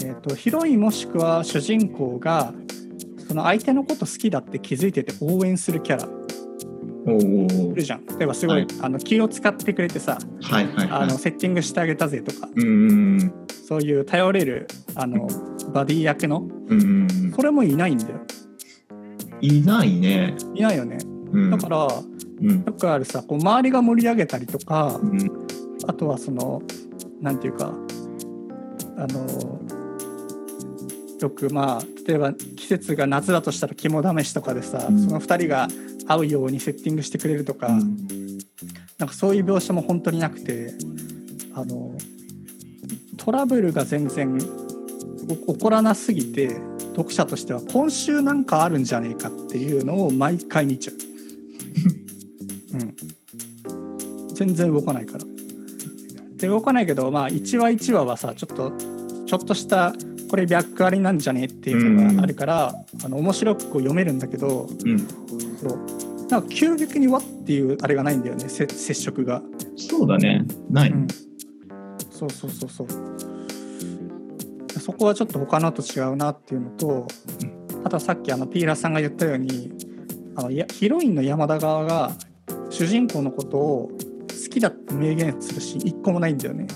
[0.00, 2.54] えーとヒロインもしくは主人公が
[3.26, 6.17] その相手のこと好きだって気づいてて応援するキャラ。
[7.06, 8.06] いるじゃん。
[8.06, 15.28] 例えばすごい、はい、あの気を使ってくれてさ、はいはい、はい、あのセッティングしてあげたぜとかうんそういう頼れるあの
[15.72, 18.20] バディ役のうんそれもいないんだよ。
[19.40, 20.34] いないね。
[20.54, 20.98] いないよね、
[21.32, 25.46] うん、だから、うん、よくあるさこう周りが盛り上げたりとか、うん、
[25.86, 26.62] あとはその
[27.20, 27.72] なんていうか
[28.96, 29.60] あの
[31.20, 35.68] よくまあ例えば季節が夏だとしたら肝試しとかでさ、うん、その2人が
[36.08, 38.38] 合うようにセッティングしてくれるとか、うん、
[38.98, 40.72] なんかそういう描写も本当になくて
[41.54, 41.92] あの
[43.16, 46.56] トラブルが全然起こらなすぎて
[46.96, 50.96] 読者としては今週なんかあるんじゃねえかっていうのを毎回見ちゃう。
[52.74, 55.24] うん、全然動かないから。
[56.38, 58.72] で動かないけどまあ1話1話はさちょっと
[59.26, 59.92] ちょっとした
[60.30, 65.06] これ脈ありなんじゃねっていうのがあるから、うん、あの面白くこう読めるんだけど、うん、
[65.60, 65.78] そう
[66.28, 69.42] なんか急激にわっていうあれがないんだよね接触が。
[69.76, 70.44] そうだね。
[70.70, 71.08] ない、うん、
[72.10, 72.88] そうそうそうそう。
[74.78, 77.06] そこはちょっと他のと違うなっていうのと、
[77.84, 79.72] あとさっきあのピーラーさんが言ったように
[80.36, 82.12] あのヒロインの山田側が
[82.70, 86.66] 主人公のことを好きだって明言するシーン一個もないんだよね、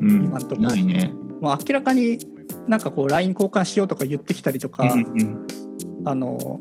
[0.00, 0.62] うん、今のとこ。
[0.62, 0.68] ろ。
[0.68, 1.12] ないね。
[1.40, 2.18] もう明らかに
[2.66, 5.46] なんかこう LINE 交換しようとか言ってきたりとか、うんうん、
[6.04, 6.60] あの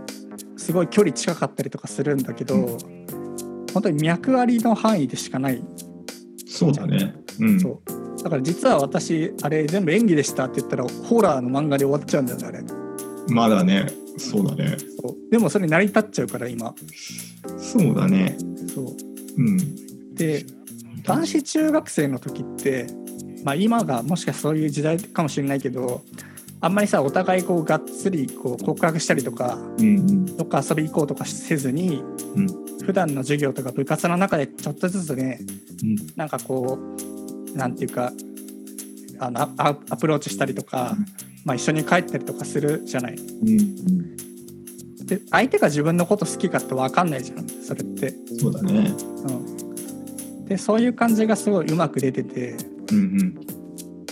[0.68, 2.78] すごい距離近かったりとかするんだけど、うん、
[3.74, 5.64] 本当に脈ありの範囲でしかない。
[6.46, 8.22] そうだね、うん、そう。
[8.22, 12.64] だから実は私あれ全部演技でしたって言ったらホラーの漫画で終わっちゃうんだよねあれ。
[13.30, 13.88] まだね。
[14.18, 14.76] そうだね。
[15.02, 15.32] そう。
[15.32, 16.76] でもそれ成り立っちゃうから今。
[17.58, 18.36] そうだね。
[18.68, 18.86] そう。
[19.38, 20.16] うん。
[20.16, 20.46] で
[21.04, 22.88] 男子中学生の時って
[23.46, 26.02] まあ、今がもしかそういう時代かもしれないけど
[26.60, 32.02] あんまりさお互いこうがっつりこう告白したりとか、うんうん、どっか遊び行こうとかせずに、
[32.36, 32.48] うん、
[32.84, 35.40] 普段の授業とか部活の中でちょっとずつね、
[35.84, 36.80] うん、なんかこ
[37.54, 38.12] うなんていうか
[39.20, 41.06] あのアプローチしたりとか、うん、
[41.46, 43.16] まあ、一緒に帰ったりとかするじゃない。
[43.16, 48.14] うんうん、で相手が自分のこと好きかって分かんないじゃんそれって。
[48.40, 48.94] そうだね、
[49.28, 52.56] うん、でそういう感じがすごいうまく出てて。
[52.90, 53.48] うんうん、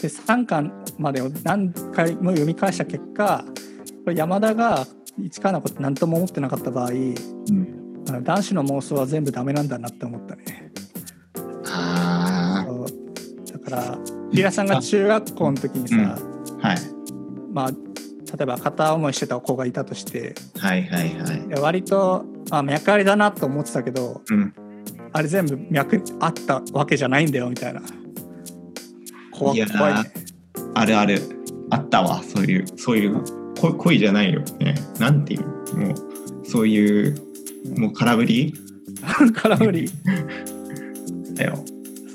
[0.02, 3.46] で3巻までを何回も読み返した結果
[4.04, 4.86] これ山田が
[5.20, 10.72] 市川のこと何とも思ってなかった場合、うん、男子の妄想は全部ダメなんだなって思ったね。
[11.66, 11.72] だ
[13.60, 13.98] から
[14.32, 16.00] リラさんが中学校の時にさ、う
[16.58, 16.78] ん、はい。
[17.52, 24.54] まあ例えば片思いしてた子がいたとして、はいはいはい、割とあ脈ありだなと思ってたけど、うん、
[25.14, 27.82] あれ全部脈あったわけじゃないんだよみたいな。
[29.38, 29.66] 怖い、ね、
[30.74, 31.22] あるある。
[31.72, 32.22] あったわ。
[32.24, 33.24] そういうそういう
[33.78, 34.76] 恋じゃないよね。
[35.00, 35.78] なんていう？
[35.78, 35.96] もう
[36.48, 37.16] そういう
[37.78, 38.54] もう空振り？
[39.34, 39.90] 空振り？
[41.34, 41.58] だよ。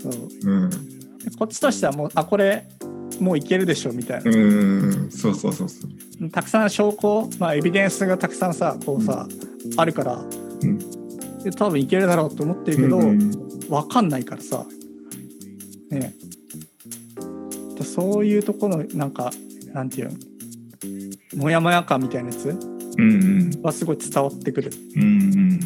[0.02, 0.12] そう、
[0.50, 0.70] うん、
[1.38, 2.68] こっちとしてはもうあこれ
[3.18, 4.30] もういけるでしょみたいな。
[4.30, 5.10] うん。
[5.10, 5.86] そうそうそうそ
[6.20, 6.30] う。
[6.30, 9.26] たくさん証拠、まあ、エビデンスがたくさんさこうさ、
[9.72, 10.14] うん、あるから、
[10.62, 10.78] うん、
[11.42, 13.30] で多分いけるだろうと思ってるけど、うん、
[13.68, 14.64] 分かんないからさ。
[15.90, 16.14] ね
[17.84, 19.30] そういうところのなんか
[19.72, 20.16] なんていうの？
[21.36, 22.56] モヤモヤ感みたいなやつ？
[23.62, 24.70] はすごい伝わってくる。
[24.96, 25.60] うん、うん、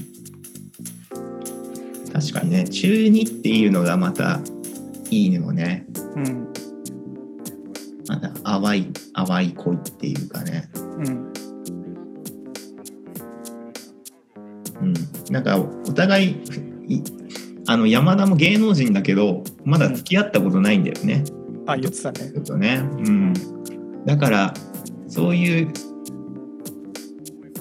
[2.12, 4.40] 確かにね中2っていうのがまた
[5.10, 5.86] いいのもね。
[6.16, 6.52] うん、
[8.08, 10.68] まだ淡い淡い恋っていうかね。
[10.74, 11.32] うん
[14.80, 14.94] うん、
[15.30, 16.36] なんかお互い
[17.66, 21.24] あの山田も芸能人だけどまだ付き合ったことないんだよね。
[21.26, 22.30] うんあ言ってたね。
[22.44, 23.34] とね、うん、
[24.04, 24.54] だから
[25.08, 25.72] そういう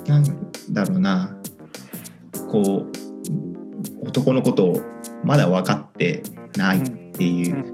[0.08, 0.24] なん
[0.72, 1.38] だろうな。
[2.50, 4.82] こう男のことを
[5.24, 6.22] まだ分かって
[6.56, 7.72] ないっていう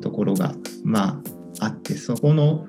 [0.00, 1.20] ところが、うん、ま
[1.60, 2.66] ああってそこの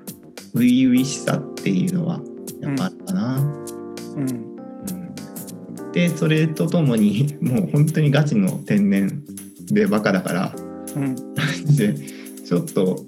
[0.54, 2.20] 初々しさっていうのは
[2.60, 3.36] やっぱあったな。
[3.36, 5.92] うん、うん。
[5.92, 9.22] でそれとともにもう本当にガチの天然
[9.70, 10.54] でバカだから、
[10.94, 11.14] うん、
[11.76, 11.94] で
[12.46, 13.04] ちょっと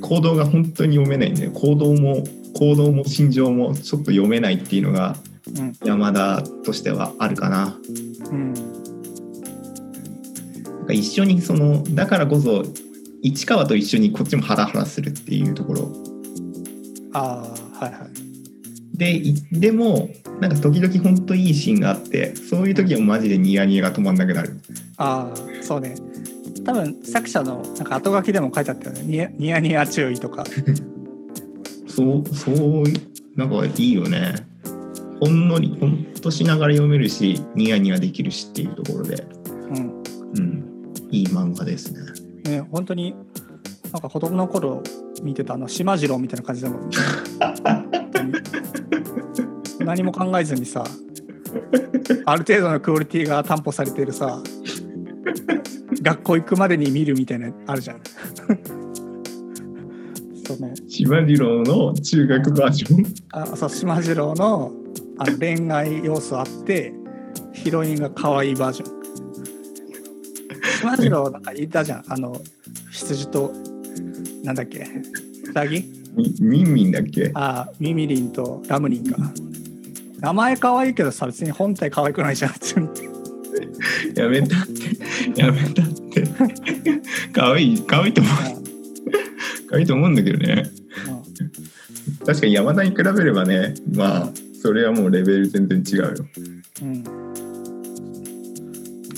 [0.00, 2.22] 行動が本当に読めないんで行動も
[2.54, 5.16] 行動も心情もちょっと読めないっていうのが
[5.84, 7.76] 山田としてはあるかな。
[8.30, 8.60] うん、な
[10.84, 12.64] んか一緒にそのだからこそ
[13.22, 15.92] 市川と一緒にこっちもハラハラするっていうところ。
[17.14, 18.10] ああはいはい。
[18.96, 20.08] ででも
[20.40, 24.60] なんか時々本当いいシーンがあってそういう時はマジでニヤニヤが止まんなくなる。
[24.98, 25.96] ああそうね。
[26.64, 29.02] 多分作者のなんか後書きでも書いてあったよね。
[29.04, 30.44] ニヤニヤニヤ注意とか。
[31.86, 32.84] そうそう
[33.36, 34.34] なんかいいよね。
[35.20, 39.26] ほんのりほんとしながら読めるしニヤニヤできるしっていうところで。
[39.70, 40.02] うん、
[40.36, 40.64] うん、
[41.10, 42.00] いい漫画ですね。
[42.50, 43.14] ね本当に
[43.92, 44.82] なんか子供の頃
[45.22, 46.96] 見てたあの島次郎みたいな感じだもんね。
[49.80, 50.84] 何も考えずにさ
[52.24, 54.42] ある程度のクオリティが担保されてるさ
[56.04, 58.00] 学校行くまでに見るみたいなあるじゃん。
[60.86, 63.06] 島次郎の中学バージョン？
[63.32, 64.72] あそう島次郎の
[65.18, 66.92] あの恋愛要素あって
[67.54, 68.94] ヒロインが可愛いバージョン。
[70.80, 72.04] 島次郎なんかいたじゃん。
[72.08, 72.38] あの
[72.90, 73.52] 羊と
[74.42, 74.80] なんだっけ？
[75.48, 75.84] ウサギ？
[76.14, 77.30] みみんみんだっけ？
[77.34, 79.16] あミミリンとラムリンか。
[80.20, 82.52] 名前可愛いけどさ別に本体可愛くないじゃん
[84.14, 85.40] やめたって。
[85.40, 86.24] やめたって。
[87.32, 88.34] 可愛い可愛いと思う。
[89.68, 90.70] 可愛いと思うんだけどね。
[92.26, 96.14] 確かに山田に比べればねまあそれはもうレベル全然違うよ。
[96.82, 97.02] うん。
[97.02, 97.10] だ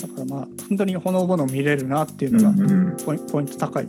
[0.07, 3.87] からまあ本当にほのぼの見れるなっていうのがポイ,、ポイント高い、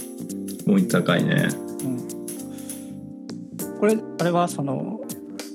[0.66, 1.48] もう高いね。
[1.82, 1.88] う
[3.74, 5.00] ん、これあれはその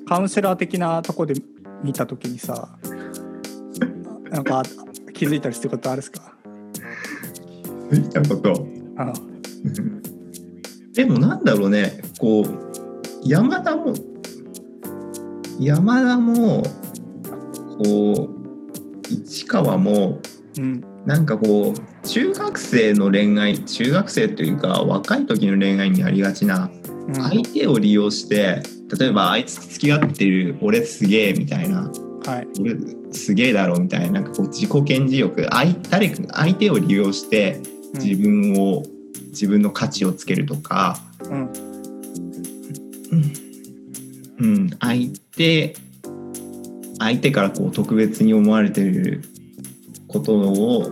[0.07, 1.35] カウンセラー的なとこで
[1.83, 2.67] 見た時にさ
[4.33, 4.63] なんか
[5.13, 6.33] 気づいたりすることあるっすか？
[7.91, 8.67] 見たこと
[8.97, 9.13] あの
[10.93, 12.47] でもなんだろうねこう
[13.23, 13.93] 山田も
[15.59, 16.63] 山田も
[17.77, 20.19] こう市川も
[20.57, 20.83] うん。
[21.05, 26.71] なんかこう中学生の恋愛中学生というか若い時の恋愛にありがちな
[27.07, 27.15] うん。
[27.15, 28.63] 相手を利用して
[28.97, 31.91] 例えばあいつ付き合ってる俺すげえみたいな
[32.25, 32.47] はい。
[32.59, 32.75] 俺
[33.11, 37.59] すげえだろみたいななんかこう自己顕示欲相誰か相手を利用して
[37.93, 38.83] 自分を、
[39.29, 41.51] 自分の価値をつけるとか、うん。
[44.39, 45.75] うん、相手
[46.99, 49.21] 相手からこう特別に思われてる
[50.07, 50.91] ことを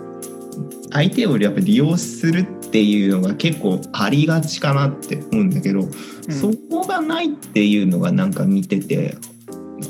[0.91, 5.91] 相手をやっぱ利用するっていうのが結構ありがちかなって思うんだけど、うん。
[6.31, 9.15] そこがないっていうのがなんか見てて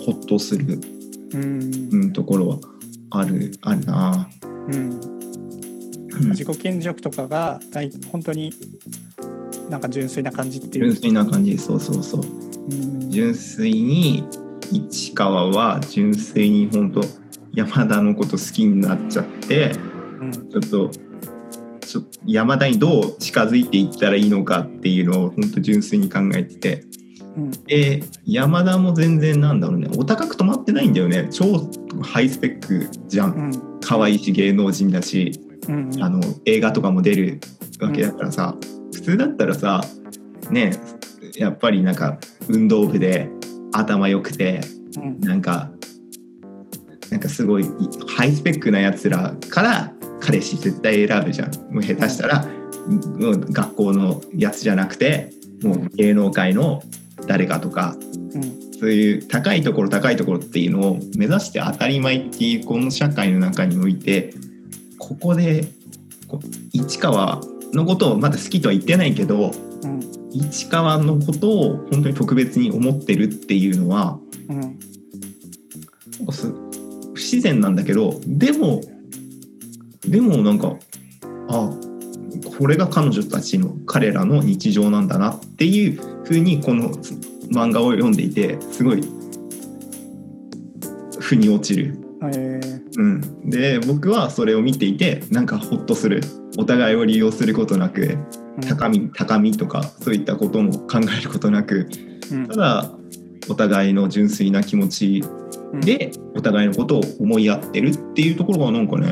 [0.05, 0.79] ほっとする、
[1.33, 1.89] うん。
[1.91, 2.57] うん、ところは
[3.11, 4.29] あるあるな。
[4.43, 4.73] うん。
[4.73, 6.29] うん。
[6.31, 8.53] 自己顕示欲とかが大本当に
[9.69, 12.21] なんか純粋な感じっていう、純粋な感じそうそうそう。
[12.21, 13.09] うん。
[13.09, 14.23] 純粋に
[14.71, 17.01] 市川は純粋に本当
[17.53, 19.71] 山田のこと好きになっちゃって
[20.19, 20.31] うん。
[20.31, 20.91] ちょっと
[21.81, 26.81] ちょ山田にどう近づいていったらいいのかっていうのを本当純粋に考えてて。
[26.83, 26.90] うん
[27.65, 29.89] で山田も全然なんだろうね。
[29.97, 31.29] お高く止まってないんだよね。
[31.31, 31.69] 超
[32.01, 33.31] ハイスペックじゃん。
[33.31, 33.79] うん。
[33.81, 37.39] 可愛いし芸能人だしうんあの映画とかも出る
[37.79, 38.55] わけだからさ、
[38.93, 39.83] 普通だったらさ
[40.49, 40.71] ね
[41.35, 43.29] やっぱりなんか運動部で
[43.71, 44.61] 頭良くて
[44.97, 45.19] うん。
[45.21, 45.71] なんか
[47.09, 47.65] なんかすごい
[48.07, 51.73] ハイスペックなやつらから彼氏絶対選ぶじゃん。
[51.73, 52.45] もう下手したら
[53.49, 55.31] 学校のやつじゃなくて
[55.63, 56.81] もう芸能界の
[57.27, 57.95] 誰かとか
[58.33, 58.71] うん。
[58.79, 64.33] そういう高いところ高いところっていうのを目指して当たり前っていうこの社会の中において
[64.97, 65.67] ここで
[66.73, 67.41] 市川
[67.73, 69.51] のことをまだ好きとは言ってないけど
[69.83, 69.99] うん。
[70.31, 74.17] 市川のことを本当に特別に思ってるっていうのは
[74.49, 74.77] うん。
[76.31, 76.47] す
[77.13, 78.81] 不自然なんだけどでも
[80.01, 80.75] でもなんか
[81.49, 81.69] あ
[82.57, 86.89] これが彼女たちの彼らの日常なんだなっていうふうにこの
[87.53, 89.03] 漫画を読んでいてすごい
[91.19, 91.97] 腑に落ちる。
[92.23, 96.21] えーうん、で僕はそれを見ていてなんかホッとする。
[96.57, 98.17] お互いを利用することなく
[98.57, 98.61] うん。
[98.67, 101.89] 高み高みとかそういったことも考えることなく
[102.31, 102.47] うん。
[102.47, 102.91] ただ
[103.49, 105.23] お互いの純粋な気持ち
[105.81, 109.11] でお互いのことを思い合ってるっていうところがなんかね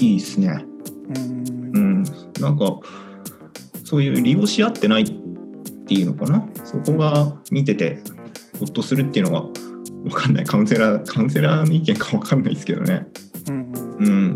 [0.00, 0.64] いいですね。
[1.08, 1.63] うんうん、
[2.40, 2.78] なんか
[3.84, 5.06] そういう利用し合ってないっ
[5.86, 6.46] ていうのかな？
[6.64, 7.98] そこが見てて
[8.58, 9.42] ほっとするっていうのが
[10.04, 10.44] 分かんない。
[10.44, 13.06] カウンセラーカウンセラーの意見か分かんないですけどね。
[13.48, 14.32] うんうん、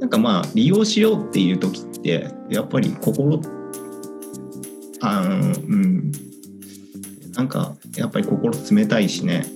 [0.00, 3.40] なんかまあ利用しようっていう時ってやっぱり心
[5.00, 6.12] あのうん。
[7.34, 9.46] なんかやっぱり心冷たいしね。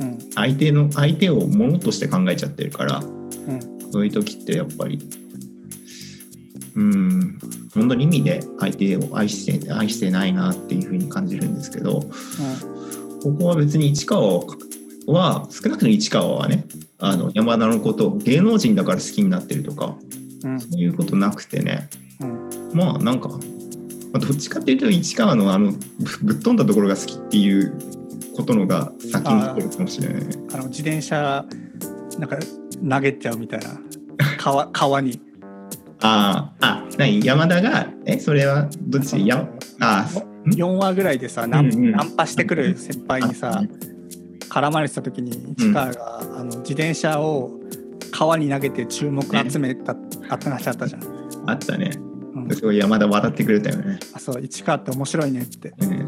[0.00, 0.18] うん。
[0.34, 3.92] 相手の相手をものとして考えちゃってるからうん。
[3.92, 4.98] そういう時ってやっぱり
[6.74, 7.38] うん。
[7.74, 12.04] 本当に意味で相手を愛して愛してないなっていうふうに感じるんですけど
[13.22, 14.40] ここは別に市川
[15.06, 16.64] は少なくとも市川はね
[16.98, 19.96] あの山田のことを芸能人だから好きになってるとか
[20.44, 20.60] うん。
[20.60, 21.88] そういうことなくてね。
[22.20, 22.70] うん。
[22.72, 23.36] まあなんかま
[24.14, 25.78] あどっちかっていうと市川のあのぶ
[26.22, 27.74] ぶっ飛んだところが好きっていう
[28.36, 30.36] ことのが先に来てるかもしれないね。
[30.52, 31.44] あの自転車
[32.18, 32.38] なんか
[32.88, 33.80] 投げちゃうみたいな。
[34.38, 35.20] 川川に
[36.02, 37.24] あーあ何？
[37.24, 39.26] 山田がえそれはどっち？
[39.26, 39.46] や
[39.80, 40.02] あ
[40.46, 41.92] ん？4話ぐらいでさナン,、うんうん。
[41.92, 43.62] ナンパしてくる先輩にさ
[44.48, 47.52] 絡まれてた時に市川が、あの自転車を
[48.10, 49.92] 川に投げて注目集めた、
[50.28, 51.02] あった話あったじゃん。
[51.46, 51.92] あったね。
[52.34, 54.00] うん、すごい山田笑ってくれたよね。
[54.12, 56.06] あそう市川って面白いねって、ね、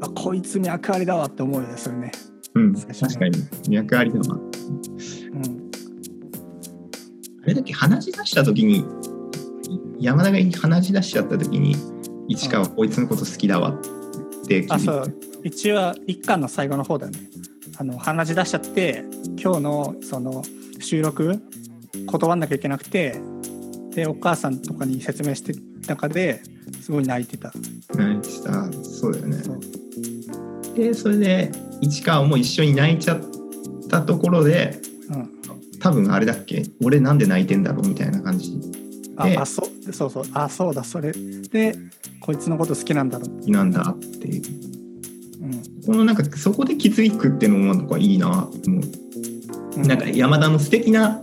[0.00, 2.12] あこいつ脈ありだわって思うよねそれね。
[2.54, 2.74] うん。
[2.74, 3.38] 確かに。
[3.68, 4.36] 脈ありだわ。
[4.36, 5.70] うん。
[7.42, 7.72] あれだけ？
[7.72, 8.84] 話し出した時に
[10.02, 11.76] 山田が話し出しちゃった時に
[12.28, 15.14] 市川こいつのこと好きだわってあそう。
[15.44, 17.20] 一応一巻の最後の方だよね。
[17.78, 19.04] あの話し出しちゃって
[19.40, 20.42] 今日のその
[20.80, 21.40] 収録
[22.06, 23.16] 断んなきゃいけなくて
[23.94, 25.54] でお母さんとかに説明して
[25.86, 26.42] 中で
[26.80, 27.52] すごい泣いてた。
[27.94, 28.72] 泣いてた。
[28.82, 29.38] そうだよね。
[30.74, 33.20] でそれで市川も一緒に泣いちゃっ
[33.88, 34.80] たところで、
[35.10, 35.30] うん、
[35.78, 36.64] 多分あれだっけ？
[36.82, 38.58] 俺なんで泣いてんだろうみたいな感じ。
[39.16, 40.24] ああそうそうそう。
[40.34, 41.12] あそうだそれ。
[41.12, 41.76] で
[42.20, 43.30] こいつのこと好きなんだろう。
[43.40, 44.42] 好きなんだっていう、
[45.42, 48.50] うん、このなんかそこで気づくっていうのもなんかいいなもう、
[49.76, 51.20] うん、なんか山田の素敵な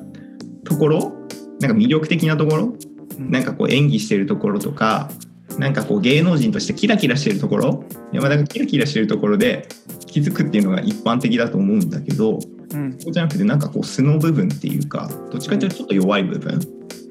[0.65, 1.13] ところ？
[1.61, 2.73] なんか魅力的なところ、
[3.17, 5.09] うん、なんかこう演技してるところとか
[5.57, 7.83] なんかこう芸能人としてキラキラしてるところ？
[8.11, 9.67] 山田がキラキラしてるところで
[10.05, 12.39] 気づくっていうのが一般的だと思うんだけど、
[12.73, 16.59] うん、そうじゃなくてなんかこう素の部分っていうかどっちかというとちょっと弱い部分、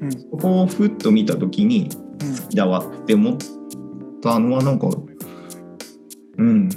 [0.01, 3.37] うん、そこをふっと見た時に好きだわって思っ
[4.21, 4.87] たのはなんか
[6.37, 6.69] うん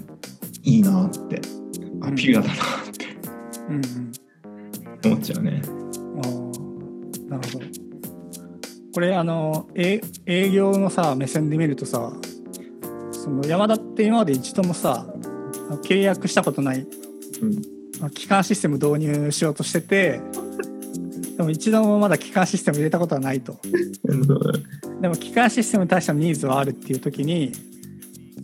[0.62, 1.41] いいなって。
[2.03, 2.57] あピュアだなっ
[5.03, 5.62] て、思っちゃうね。
[7.29, 7.64] なるほど。
[8.93, 10.01] これあの営
[10.51, 12.12] 業のさ目線で見るとさ
[13.12, 15.07] その山田って今まで一度もさ
[15.85, 16.81] 契約したことない、
[18.01, 20.20] うん、機関システム導入しようとしてて
[21.37, 23.59] でも一度もまだ機関システム入れたことはないと。
[25.01, 27.53] でも機関システムに対してのニーズはあるっていう時に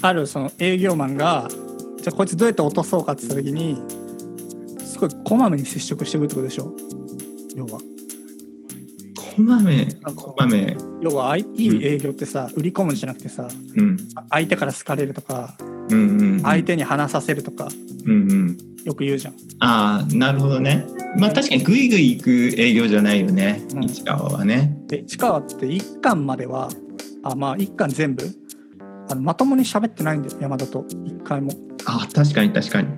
[0.02, 3.76] あるその営業マンがじゃあこいつどうやって落とそうかって言った時に
[4.80, 6.72] すごいこまめに接触してくるってことでしょ？
[7.54, 7.78] 要は。
[9.16, 9.86] こまめ
[10.16, 10.76] こまめ。
[11.00, 13.96] 要はいい営業ってさ、売り込むんじゃなくてさ、うん、
[14.30, 15.56] 相手から好かれるとか、
[15.90, 17.68] うんうんうん、相手に話させるとか、
[18.04, 19.34] うんうん、よく言うじゃん。
[19.60, 20.86] ああなるほどね。
[21.16, 24.76] まあ確かにグイグイ行く営業じゃないよね、うん、市川はね。
[24.86, 26.68] で市川って1巻までは
[27.22, 28.24] あまあ1巻全部
[29.10, 31.52] あのまともに喋ってないんだよ山田と1回も。
[31.86, 32.88] あ確かに確かに。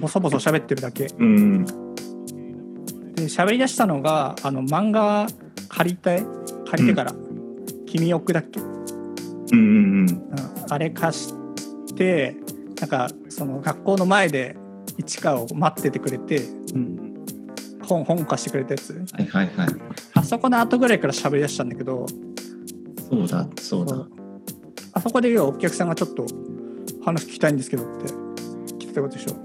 [0.00, 1.06] ボソボソ喋ってるだけ。
[1.18, 1.64] うん、
[3.14, 5.26] で喋り出したのがあの漫画
[5.68, 6.22] 借りて
[6.70, 9.62] 借りてから、うん、君置くだっけ、うんう
[10.04, 10.22] んうん、
[10.68, 11.45] あれ貸して
[12.80, 14.56] なんかその学校の前で
[14.98, 16.38] 市川を待っててくれて、
[16.74, 17.24] うん、
[17.82, 19.68] 本本貸してくれたやつ、はいはいはい、
[20.14, 22.06] あそこの後ぐらいから喋りだしたんだけど
[23.08, 24.06] そうだそうだ。
[24.92, 26.26] あそこでお客さんがちょっと
[27.04, 28.12] 話聞きたいんですけどって
[28.84, 29.36] 聞いたことでしょ？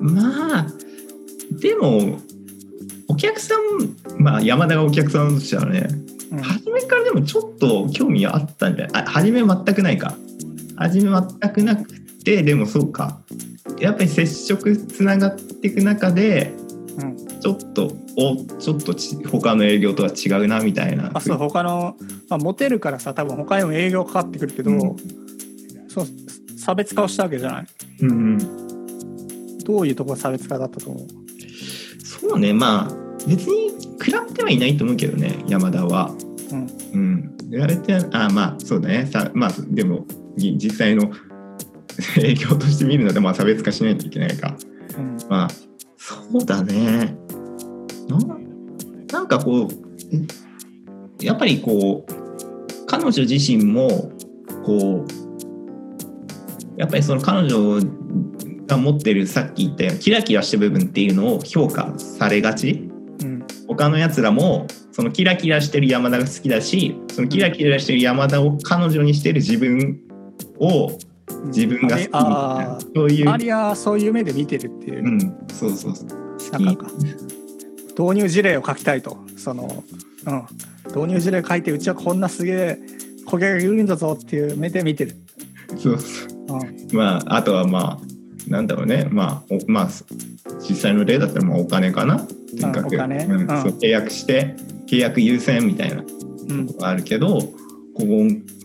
[0.00, 0.66] まあ
[1.52, 2.18] でも
[3.08, 5.88] お客さんまあ山田がお客さんとしてはね、
[6.32, 9.02] うん、初めからでもちょっと興味あったんじゃない？
[9.04, 10.14] あ初め全くないか
[10.78, 13.20] 初め全くなくてでもそうか。
[13.80, 16.52] やっぱり接触つながっていく中で、
[16.96, 18.94] うん、ちょっとおちょっと
[19.28, 21.10] 他の営業とは違うなみたいな。
[21.14, 21.96] あそう他の、
[22.28, 24.96] まあ、モテるからさ多分他にも営業かかってくるけど、うん、
[25.88, 26.06] そう
[26.58, 27.66] 差別化をしたわけじゃない、
[28.00, 31.06] うんうん、どういうところ差別化だったと思う？
[32.04, 32.92] そうねまあ
[33.28, 33.70] 別に
[34.00, 36.12] 食らってはいないと思うけどね山田は。
[36.50, 39.06] うん、うん、言われてあまあそうだね。
[39.06, 40.04] さまあでも
[40.38, 41.12] 実際の
[42.22, 44.56] 営業として見るのでまあ差別化しないといけないか、
[44.96, 45.48] うん、まあ
[45.96, 47.16] そうだね。
[48.08, 48.18] な
[49.12, 54.12] なんかこうやっぱりこう彼女自身も
[54.64, 57.80] こうやっぱりその彼女
[58.66, 62.88] が持ってるさっき言ったようなキラキラした部分っていうのを評価されがち、
[63.22, 70.00] うん、他のやつらもそのキラキラしてる山田が好きだしそのキラキラしてる山田を彼女にしてる自分
[70.60, 70.98] を
[71.46, 73.28] 自分が好きみたいな、そういう。
[73.28, 75.18] 周りはそういう目で見てるっていう、うん、
[75.52, 76.62] そうそうそう。
[76.62, 76.86] なんか
[77.98, 79.18] 導入事例を書きたいと。
[79.36, 79.84] その、
[80.26, 80.42] うん、
[80.86, 82.78] 導入事例書いてうちはこんなすげえ
[83.26, 85.16] 焦げがいるんだぞっていう目で見てる。
[85.76, 89.08] そうそう、うん、まああとはまあなんだろうね。
[89.10, 89.88] まあまあ
[90.60, 92.18] 実際の例だったらまあお金かな。
[92.18, 94.56] とにかく、うん、うん、そう契約して
[94.86, 96.08] 契約優先みたいなこ
[96.72, 97.52] とがあるけど、うん、こ
[97.98, 98.06] こ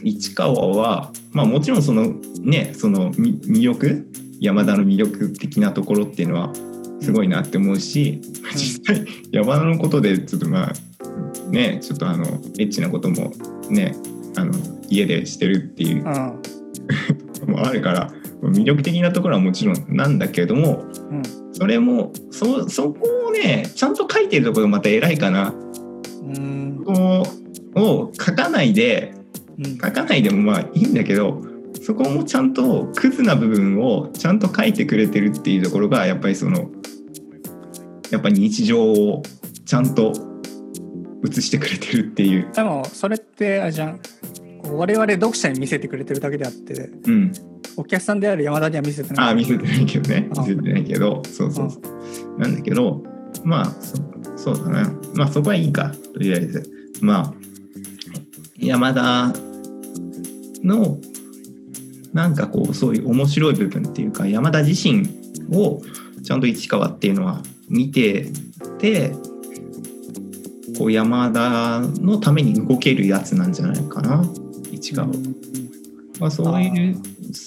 [0.04, 4.08] 市川はまあもちろんそのねその魅力
[4.40, 6.54] 山田の魅力的なところっていうのは
[7.02, 13.32] すごいなって思うし、うん、実際山田のことでちょっとまあねちょっとあのエッチなことも
[13.70, 13.96] ね
[14.36, 14.54] あの
[14.90, 18.12] 家でしてるっていう、うん、もあるから
[18.42, 21.24] 魅力的なところはもちろんなんだけれども、うん、
[21.54, 25.50] それもそそこをねちゃんと書いてるところがまた偉いかな。
[25.50, 26.64] うん。
[27.76, 29.14] を書かないで
[29.82, 31.42] 書かないでもまあいいんだけど
[31.82, 36.70] そこもちゃんとクズな部分をちゃんと書いてくれてるっていうところがやっぱりその
[38.12, 39.24] やっぱり日常を
[39.66, 40.14] ちゃんと
[41.28, 42.52] 映してくれてるっていう。
[42.54, 44.00] でもそれってあれじゃん。
[44.72, 46.74] 我々読者に見せてくれてるだけであって、
[47.06, 47.34] うん、
[47.76, 49.26] お客さんである山田には見せてない。
[49.26, 50.30] ああ見せてないけどね。
[50.30, 51.22] 見せてないけど。
[51.26, 52.40] そうそうそう。
[52.40, 53.04] なんだけど
[53.44, 53.98] まあそ
[54.38, 54.94] そうだな。
[55.16, 55.92] まあそこはいいか。
[56.14, 56.70] とりあえず。
[57.02, 57.34] まあ
[58.66, 59.34] 山田
[60.64, 60.98] の
[62.14, 65.08] なんかこうそういう面白い部分っていうか山田自身
[65.52, 65.82] を
[66.24, 68.28] ちゃんと市川っていうのは見て
[68.80, 69.12] て
[70.78, 74.24] こう山田のために動けるやつなんじゃないかな
[74.72, 75.08] 市川
[76.20, 77.02] まあ、そういう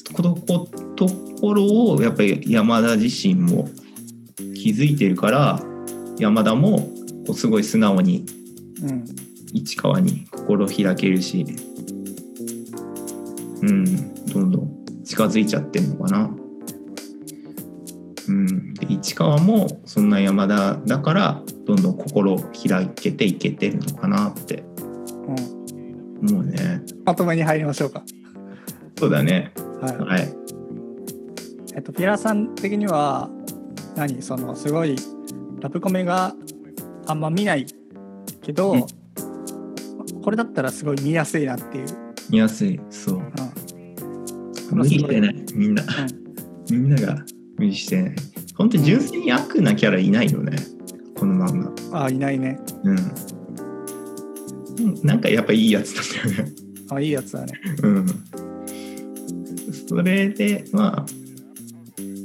[0.04, 1.08] と
[1.40, 3.68] ころをやっぱり山田自身も
[4.54, 5.60] 気づいてるから
[6.18, 6.80] 山田も
[7.26, 8.26] こうすごい素直に
[9.56, 11.46] 市川に心開けるし
[13.62, 16.30] うんどんどん近づいちゃってんのかな。
[18.28, 22.38] うん、で市川もそんな山田だからどんどん心を
[22.68, 24.64] 開けていけてるのかなって
[26.20, 26.82] 思うね。
[27.04, 28.02] まとめに入りましょうか。
[28.98, 29.52] そうだね。
[29.80, 29.96] はい。
[29.96, 30.32] はい、
[31.76, 33.30] えっとピラさん的には
[33.94, 34.20] 何？
[34.22, 34.96] そのすごい
[35.60, 36.34] ラブコメが
[37.06, 37.66] あんま見ない
[38.42, 38.86] けど、うん、
[40.26, 41.86] これだったらすごい見やすいなっていう。
[42.30, 43.18] 見やすいそう。
[43.18, 44.78] うん。
[44.78, 45.86] 無理してないみんな、う
[46.74, 47.24] ん、みんなが
[47.56, 48.02] 無理して。
[48.02, 48.16] ない
[48.56, 50.58] 本当に純粋に悪なキャラいないよね。
[51.16, 52.06] この漫画。
[52.06, 52.58] あいないね。
[52.82, 52.96] うん。
[55.04, 56.52] なんかやっぱいいやつなんだよね。
[56.90, 57.52] あいいやつだね。
[57.84, 58.06] うん。
[59.88, 61.06] それでまあ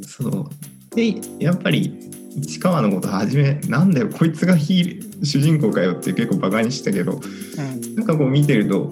[0.07, 0.49] そう。
[0.95, 2.09] でやっぱり
[2.41, 8.89] 市川のこと初めなんだよこいつがヒ 主人公かよって結構バカにしたけど、うん、なんかこう見てると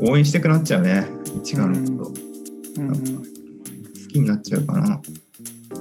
[0.00, 1.06] 応援したくなっちゃうね。
[1.42, 2.12] 市川のこと、
[2.80, 2.88] うん。
[2.90, 2.96] 好
[4.08, 5.00] きになっちゃうかな。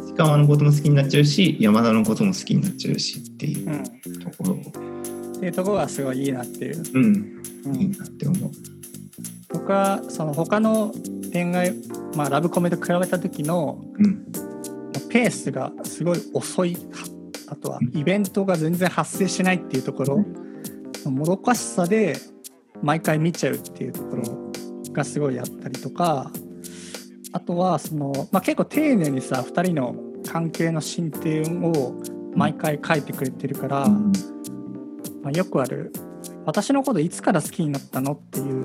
[0.05, 6.83] 石川のことも好きになっちゃうし山田のことも好きになっちゃうしっていうところ、っていうところがすごいいいなっていう。
[6.93, 8.51] うん、うん、いいなって思う。
[9.49, 10.93] 僕はその他の
[11.31, 11.73] 恋愛、
[12.15, 14.25] まあ、ラブコメと比べた時の、うん、
[15.09, 16.77] ペースがすごい遅い
[17.53, 20.25] あとはイベントが全然発生しないっていうところ、
[21.05, 22.17] うん、もどかしさで
[22.81, 24.51] 毎回見ちゃうっていうところ
[24.91, 26.31] がすごいあったりとか
[27.31, 29.95] あとはその、まあ、結構丁寧にさ2人の
[30.25, 31.93] 関係の進展を
[32.35, 34.11] 毎回書いてくれてるから、ま
[35.25, 35.93] あ、よくある
[36.45, 38.63] 「私のこといつから好きになったの?」っていう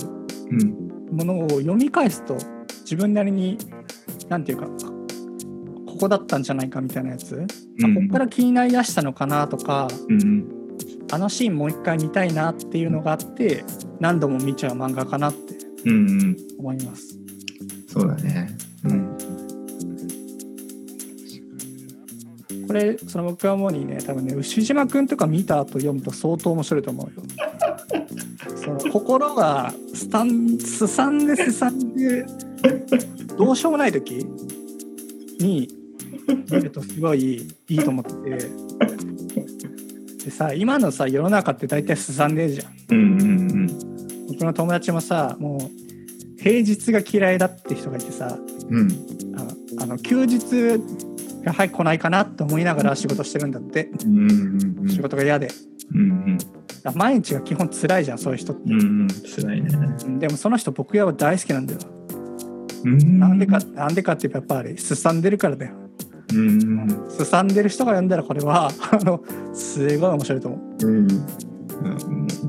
[1.12, 2.38] ものを読み返すと
[2.84, 3.58] 自分なりに
[4.30, 4.97] 何て言うか
[5.98, 10.44] ここだったんじゃないかみたいなやつ、うん、ここから気になりだしたのかなとか、うん、
[11.10, 13.64] あのシーンもう一回見たいなっていうのがあって
[13.98, 15.58] 何度も見ちゃう漫画かなって
[16.56, 17.18] 思います。
[17.88, 18.56] そうだね。
[18.84, 19.18] うん。
[22.68, 27.22] これ、その僕は思うにね、多分ね、牛島君とか見た後読むと相当面白いと思うよ。
[28.56, 32.24] その心がすたんすさんですさんで、
[33.36, 34.24] どうしようもない時
[35.40, 35.77] に
[36.28, 38.12] 見るとすごいいいと思って。
[38.12, 38.18] て。
[40.24, 42.72] でさ、今のさ、世の中って大体すさんでるじゃん。
[42.90, 43.24] うんうんう
[43.54, 43.66] ん。
[44.28, 45.60] 僕の友達もさ、もう、
[46.38, 48.38] 平日が嫌いだって人がいてさ、
[48.70, 48.88] うん、
[49.80, 50.78] あの休日
[51.44, 55.48] が早く来ないかなと思いながら仕事してるんだって、うんうんうん、仕事が嫌で、
[55.92, 56.04] うんう
[56.90, 59.70] ん、毎日が基本辛いじゃんそういう人って、うんうん、辛いね。
[60.18, 61.80] でもその人僕は大好きなんだよ、
[62.84, 65.74] うん、なんでかなんでかってやっぱりすさんでるからだよ
[66.34, 67.06] うん。
[67.08, 69.22] すさんでる人が読んだらこれは あの
[69.52, 71.06] すごい面白いと思う、うん、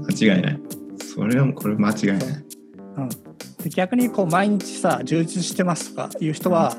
[0.07, 0.59] 間違いない。
[1.03, 2.17] それはこれ間違いない、
[2.97, 3.01] う。
[3.01, 3.09] ん。
[3.63, 6.75] で逆にこう毎日さ充実してますとかいう人は、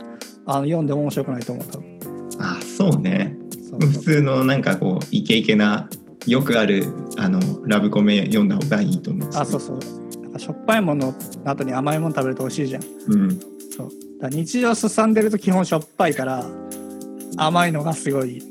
[0.47, 1.99] あの読んでも面白くないと思う多分。
[2.39, 3.37] あそうね。
[3.79, 5.89] 普通のなんかこうイケイケな
[6.27, 6.85] よくある
[7.17, 9.79] あのラブコメ読んだ方がいいと思うあそうそう。
[10.23, 13.41] なんかしょっぱいものの後に甘いもの食べると美味しいじゃん、うん、
[13.71, 13.91] そう。
[14.21, 16.45] だ日常すさんでると基本しょっぱいから
[17.37, 18.45] 甘いのがすごい、う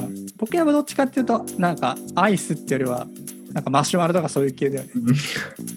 [0.00, 3.06] ん、僕はどっちかっていうとなんかアイスっていうよりは
[3.52, 4.90] なんかマシュマロとかそういう系だよね。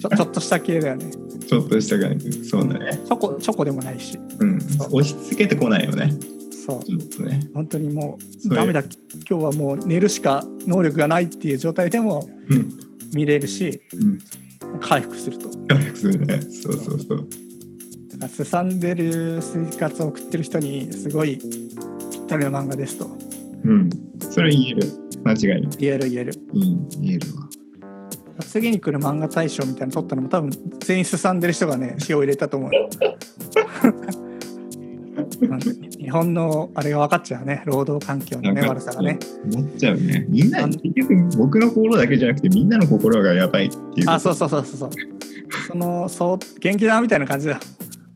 [0.00, 1.10] ちょちょっとした系だよね。
[1.48, 3.00] ちょっとした感じそうだね。
[3.06, 4.18] チョコチョコでもないし。
[4.38, 4.58] うん。
[4.58, 6.12] 押し付けてこないよね。
[6.66, 6.84] そう。
[6.84, 7.40] ちょっとね。
[7.54, 8.82] 本当にもうダメだ。
[8.82, 12.28] 今日はもう寝るしか能力がないっていう状態でも
[13.14, 14.18] 見れるし、うん、
[14.80, 15.48] 回復すると。
[15.68, 16.42] 回復するね。
[16.42, 17.28] そうそうそう
[18.28, 23.06] すさんでる生活を送ってる人にすごいぴったりな漫画ですと。
[23.64, 23.90] うん。
[24.30, 24.82] それ言える。
[25.24, 25.76] 間違いない。
[25.78, 26.32] 言える言える。
[26.54, 27.48] うん言えるわ。
[28.40, 30.50] 次に来る漫画大賞みたいなの撮ったのも多分
[30.80, 32.70] 全員すさんでる人がね詩を入れたと思う。
[35.98, 37.62] 日本のあれが分かっちゃうね。
[37.66, 39.18] 労働環境のね悪さがね。
[39.52, 40.26] 思っちゃうね。
[40.28, 44.90] みんな結局僕の心だけじゃなくてみんなの心がやばいっていうあそうそうそうそう
[45.68, 47.60] そのそう元気だみたいな感じだ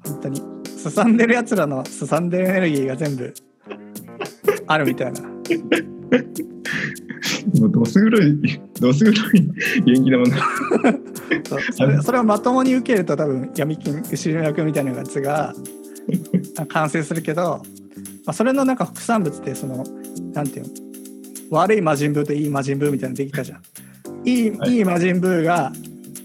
[0.05, 3.35] 本当にすさんでるやつらのすさんでるエネルギーが全部
[4.67, 5.21] あるみたいな
[7.61, 9.51] もうどす黒い、どす黒い
[9.85, 10.37] 元気なもんだ。
[11.49, 15.55] そうそれそれをまともに受けると多分闇金後ろ役みたいなやつが
[16.69, 17.63] 完成するけど、
[18.25, 19.85] まあ、それのなんか副産物ってその
[20.33, 20.67] なんていう
[21.51, 21.53] の？
[21.59, 23.63] 悪い魔人ブーといい魔人ブーみたいなのできたじゃん。
[24.27, 25.73] いいはい、いい魔人ブーが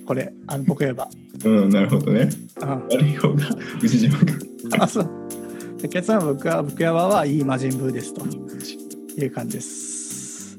[0.06, 1.10] これあの僕言えば。
[1.46, 2.30] うん、なるほどね。
[2.62, 3.46] うん、悪い方が
[3.82, 4.40] 牛島君。
[4.80, 5.10] あそう
[5.82, 8.26] で結論僕は僕やばはいい魔人ブーですと
[9.18, 10.58] いう感じです。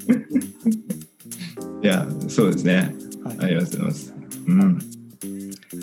[1.83, 2.95] いや、そうですね。
[3.25, 4.15] はい、ありがとうございます。
[4.47, 4.79] うん。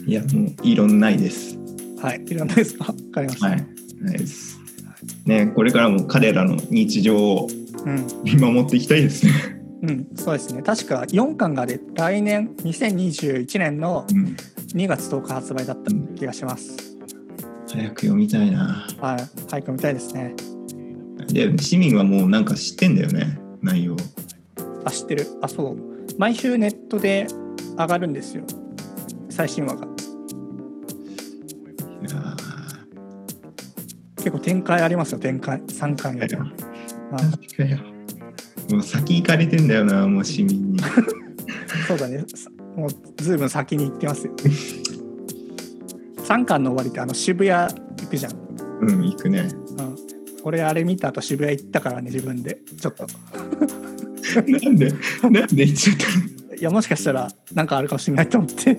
[0.05, 1.57] いや、もう、いろんないです。
[2.01, 2.85] はい、いろんないですか？
[2.85, 3.47] わかりました。
[3.47, 3.65] はい、
[4.01, 4.59] ないです。
[5.25, 7.47] ね、これからも彼らの日常を
[8.23, 9.31] 見守っていきたいですね。
[9.83, 10.61] うん、うん、そうですね。
[10.61, 14.05] 確か4巻がで来年2021年の
[14.73, 16.97] 2月10日発売だった気がします。
[17.01, 18.87] うん、早く読みたいな。
[18.99, 20.35] はい、早く読みたいですね。
[21.27, 23.39] で、市民はもうなんか知ってんだよね？
[23.61, 23.95] 内容。
[24.85, 25.27] あ知ってる。
[25.41, 25.77] あそう。
[26.17, 27.27] 毎週ネットで
[27.77, 28.43] 上がるんですよ。
[29.29, 29.87] 最新話が。
[34.17, 35.19] 結構展開ありますよ。
[35.19, 35.61] 展開。
[35.61, 36.27] 3巻や
[38.69, 40.79] もう先行かれてんだよなもう市民に。
[41.87, 42.25] そうだね
[42.77, 44.33] もうずいぶん先に行ってますよ。
[46.19, 48.33] 3巻の終わりってあの渋谷行くじゃん。
[48.81, 49.39] うん行くね、
[49.79, 49.95] うん、
[50.43, 52.59] 俺あれ見た後渋谷行ったからね自分で。
[52.79, 53.07] ちょっと。
[54.45, 54.93] なんで？
[55.23, 56.05] なんで行っちゃった
[56.49, 56.55] の？
[56.55, 58.77] いやもしかしたらなんかあるかもしれないと思って。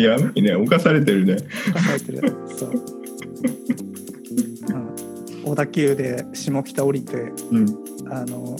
[0.00, 1.38] やばいね犯されてるね。
[1.74, 2.20] 犯されてる。
[2.56, 2.70] そう、
[4.68, 7.16] うん、小田急で下北降りて、
[7.50, 7.66] うん、
[8.12, 8.56] あの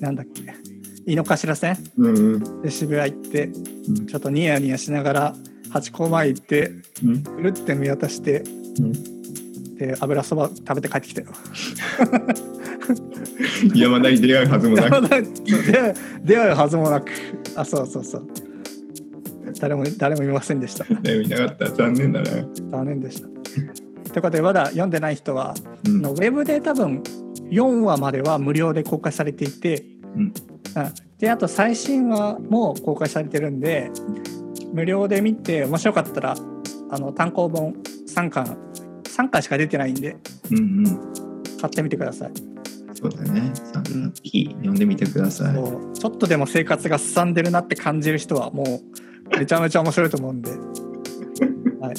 [0.00, 0.63] なんだっけ？
[1.06, 5.34] 井の頭線、うんうん、で渋谷行って、うん、ちょっとニヤニヤしながら
[5.70, 6.70] ハチ公前行って、
[7.02, 8.44] うん、ぐるって見渡して、
[8.78, 11.28] うん、で油そば食べて帰ってきたよ。
[13.74, 15.08] 山田に出会うはずもなく。
[16.22, 17.10] 出会うはずもなく。
[17.56, 18.26] あそうそうそう。
[19.58, 20.84] 誰も誰もいませんでした。
[21.02, 21.72] 誰もいなかった。
[21.72, 22.30] 残念だな。
[22.70, 23.28] 残念でした。
[24.12, 25.54] ということでまだ読んでない人は、
[25.86, 27.02] うん、ウェブで多分
[27.50, 29.84] 4話までは無料で公開されていて、
[30.16, 30.32] うん、
[31.18, 33.90] であと最新話も公開されてるんで
[34.72, 36.34] 無料で見て面白かったら
[36.90, 37.74] あの単行本
[38.08, 38.56] 3巻
[39.04, 40.16] 3巻しか出てないんで、
[40.50, 40.84] うんうん、
[41.60, 42.54] 買ってみてください
[42.94, 43.52] そうだね。
[43.54, 45.54] さん読んでみてください。
[45.54, 48.80] ちょっとでも生活がすさんでるなって感じる人はも
[49.34, 50.50] うめちゃめちゃ面白いと思うんで、
[51.82, 51.94] はい、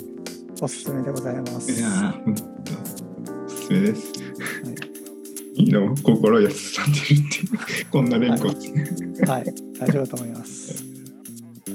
[0.61, 1.71] おすすめでございます。
[1.71, 1.89] いや
[2.23, 4.13] 本当おすすめです。
[4.63, 4.84] はい
[5.57, 7.05] の心安さんでるっ
[7.77, 8.55] てこんな連呼、はい、
[9.27, 9.45] はい、
[9.79, 10.29] 大丈夫と思い。
[10.29, 10.83] ます。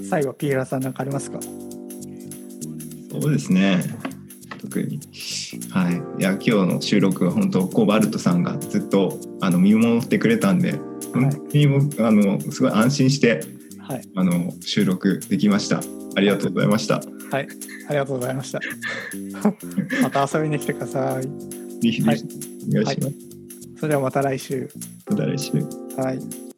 [0.09, 1.41] 最後ピーラさん何かありますか。
[3.11, 3.83] そうですね。
[4.61, 5.01] 特に。
[5.71, 6.23] はい、い。
[6.23, 10.73] や今日の収録は本当コバルトさんがずっとあの見守ってくれたんで、
[11.13, 12.73] 本当にもあのすごい。
[12.73, 13.41] 安心して、
[13.79, 15.81] はい、あの収録できました。
[16.17, 16.69] ありがとうござい。
[16.69, 16.97] ました。
[16.97, 17.49] はい、
[17.89, 18.35] ありがとうござい。
[18.35, 18.61] ました。
[20.03, 21.23] また遊びに来てください。
[21.23, 22.25] ぜひぜひ
[22.71, 22.87] お願い。
[22.87, 23.30] します、
[23.81, 24.69] それではまた来週。
[25.09, 25.53] また来週。
[25.97, 26.50] はい。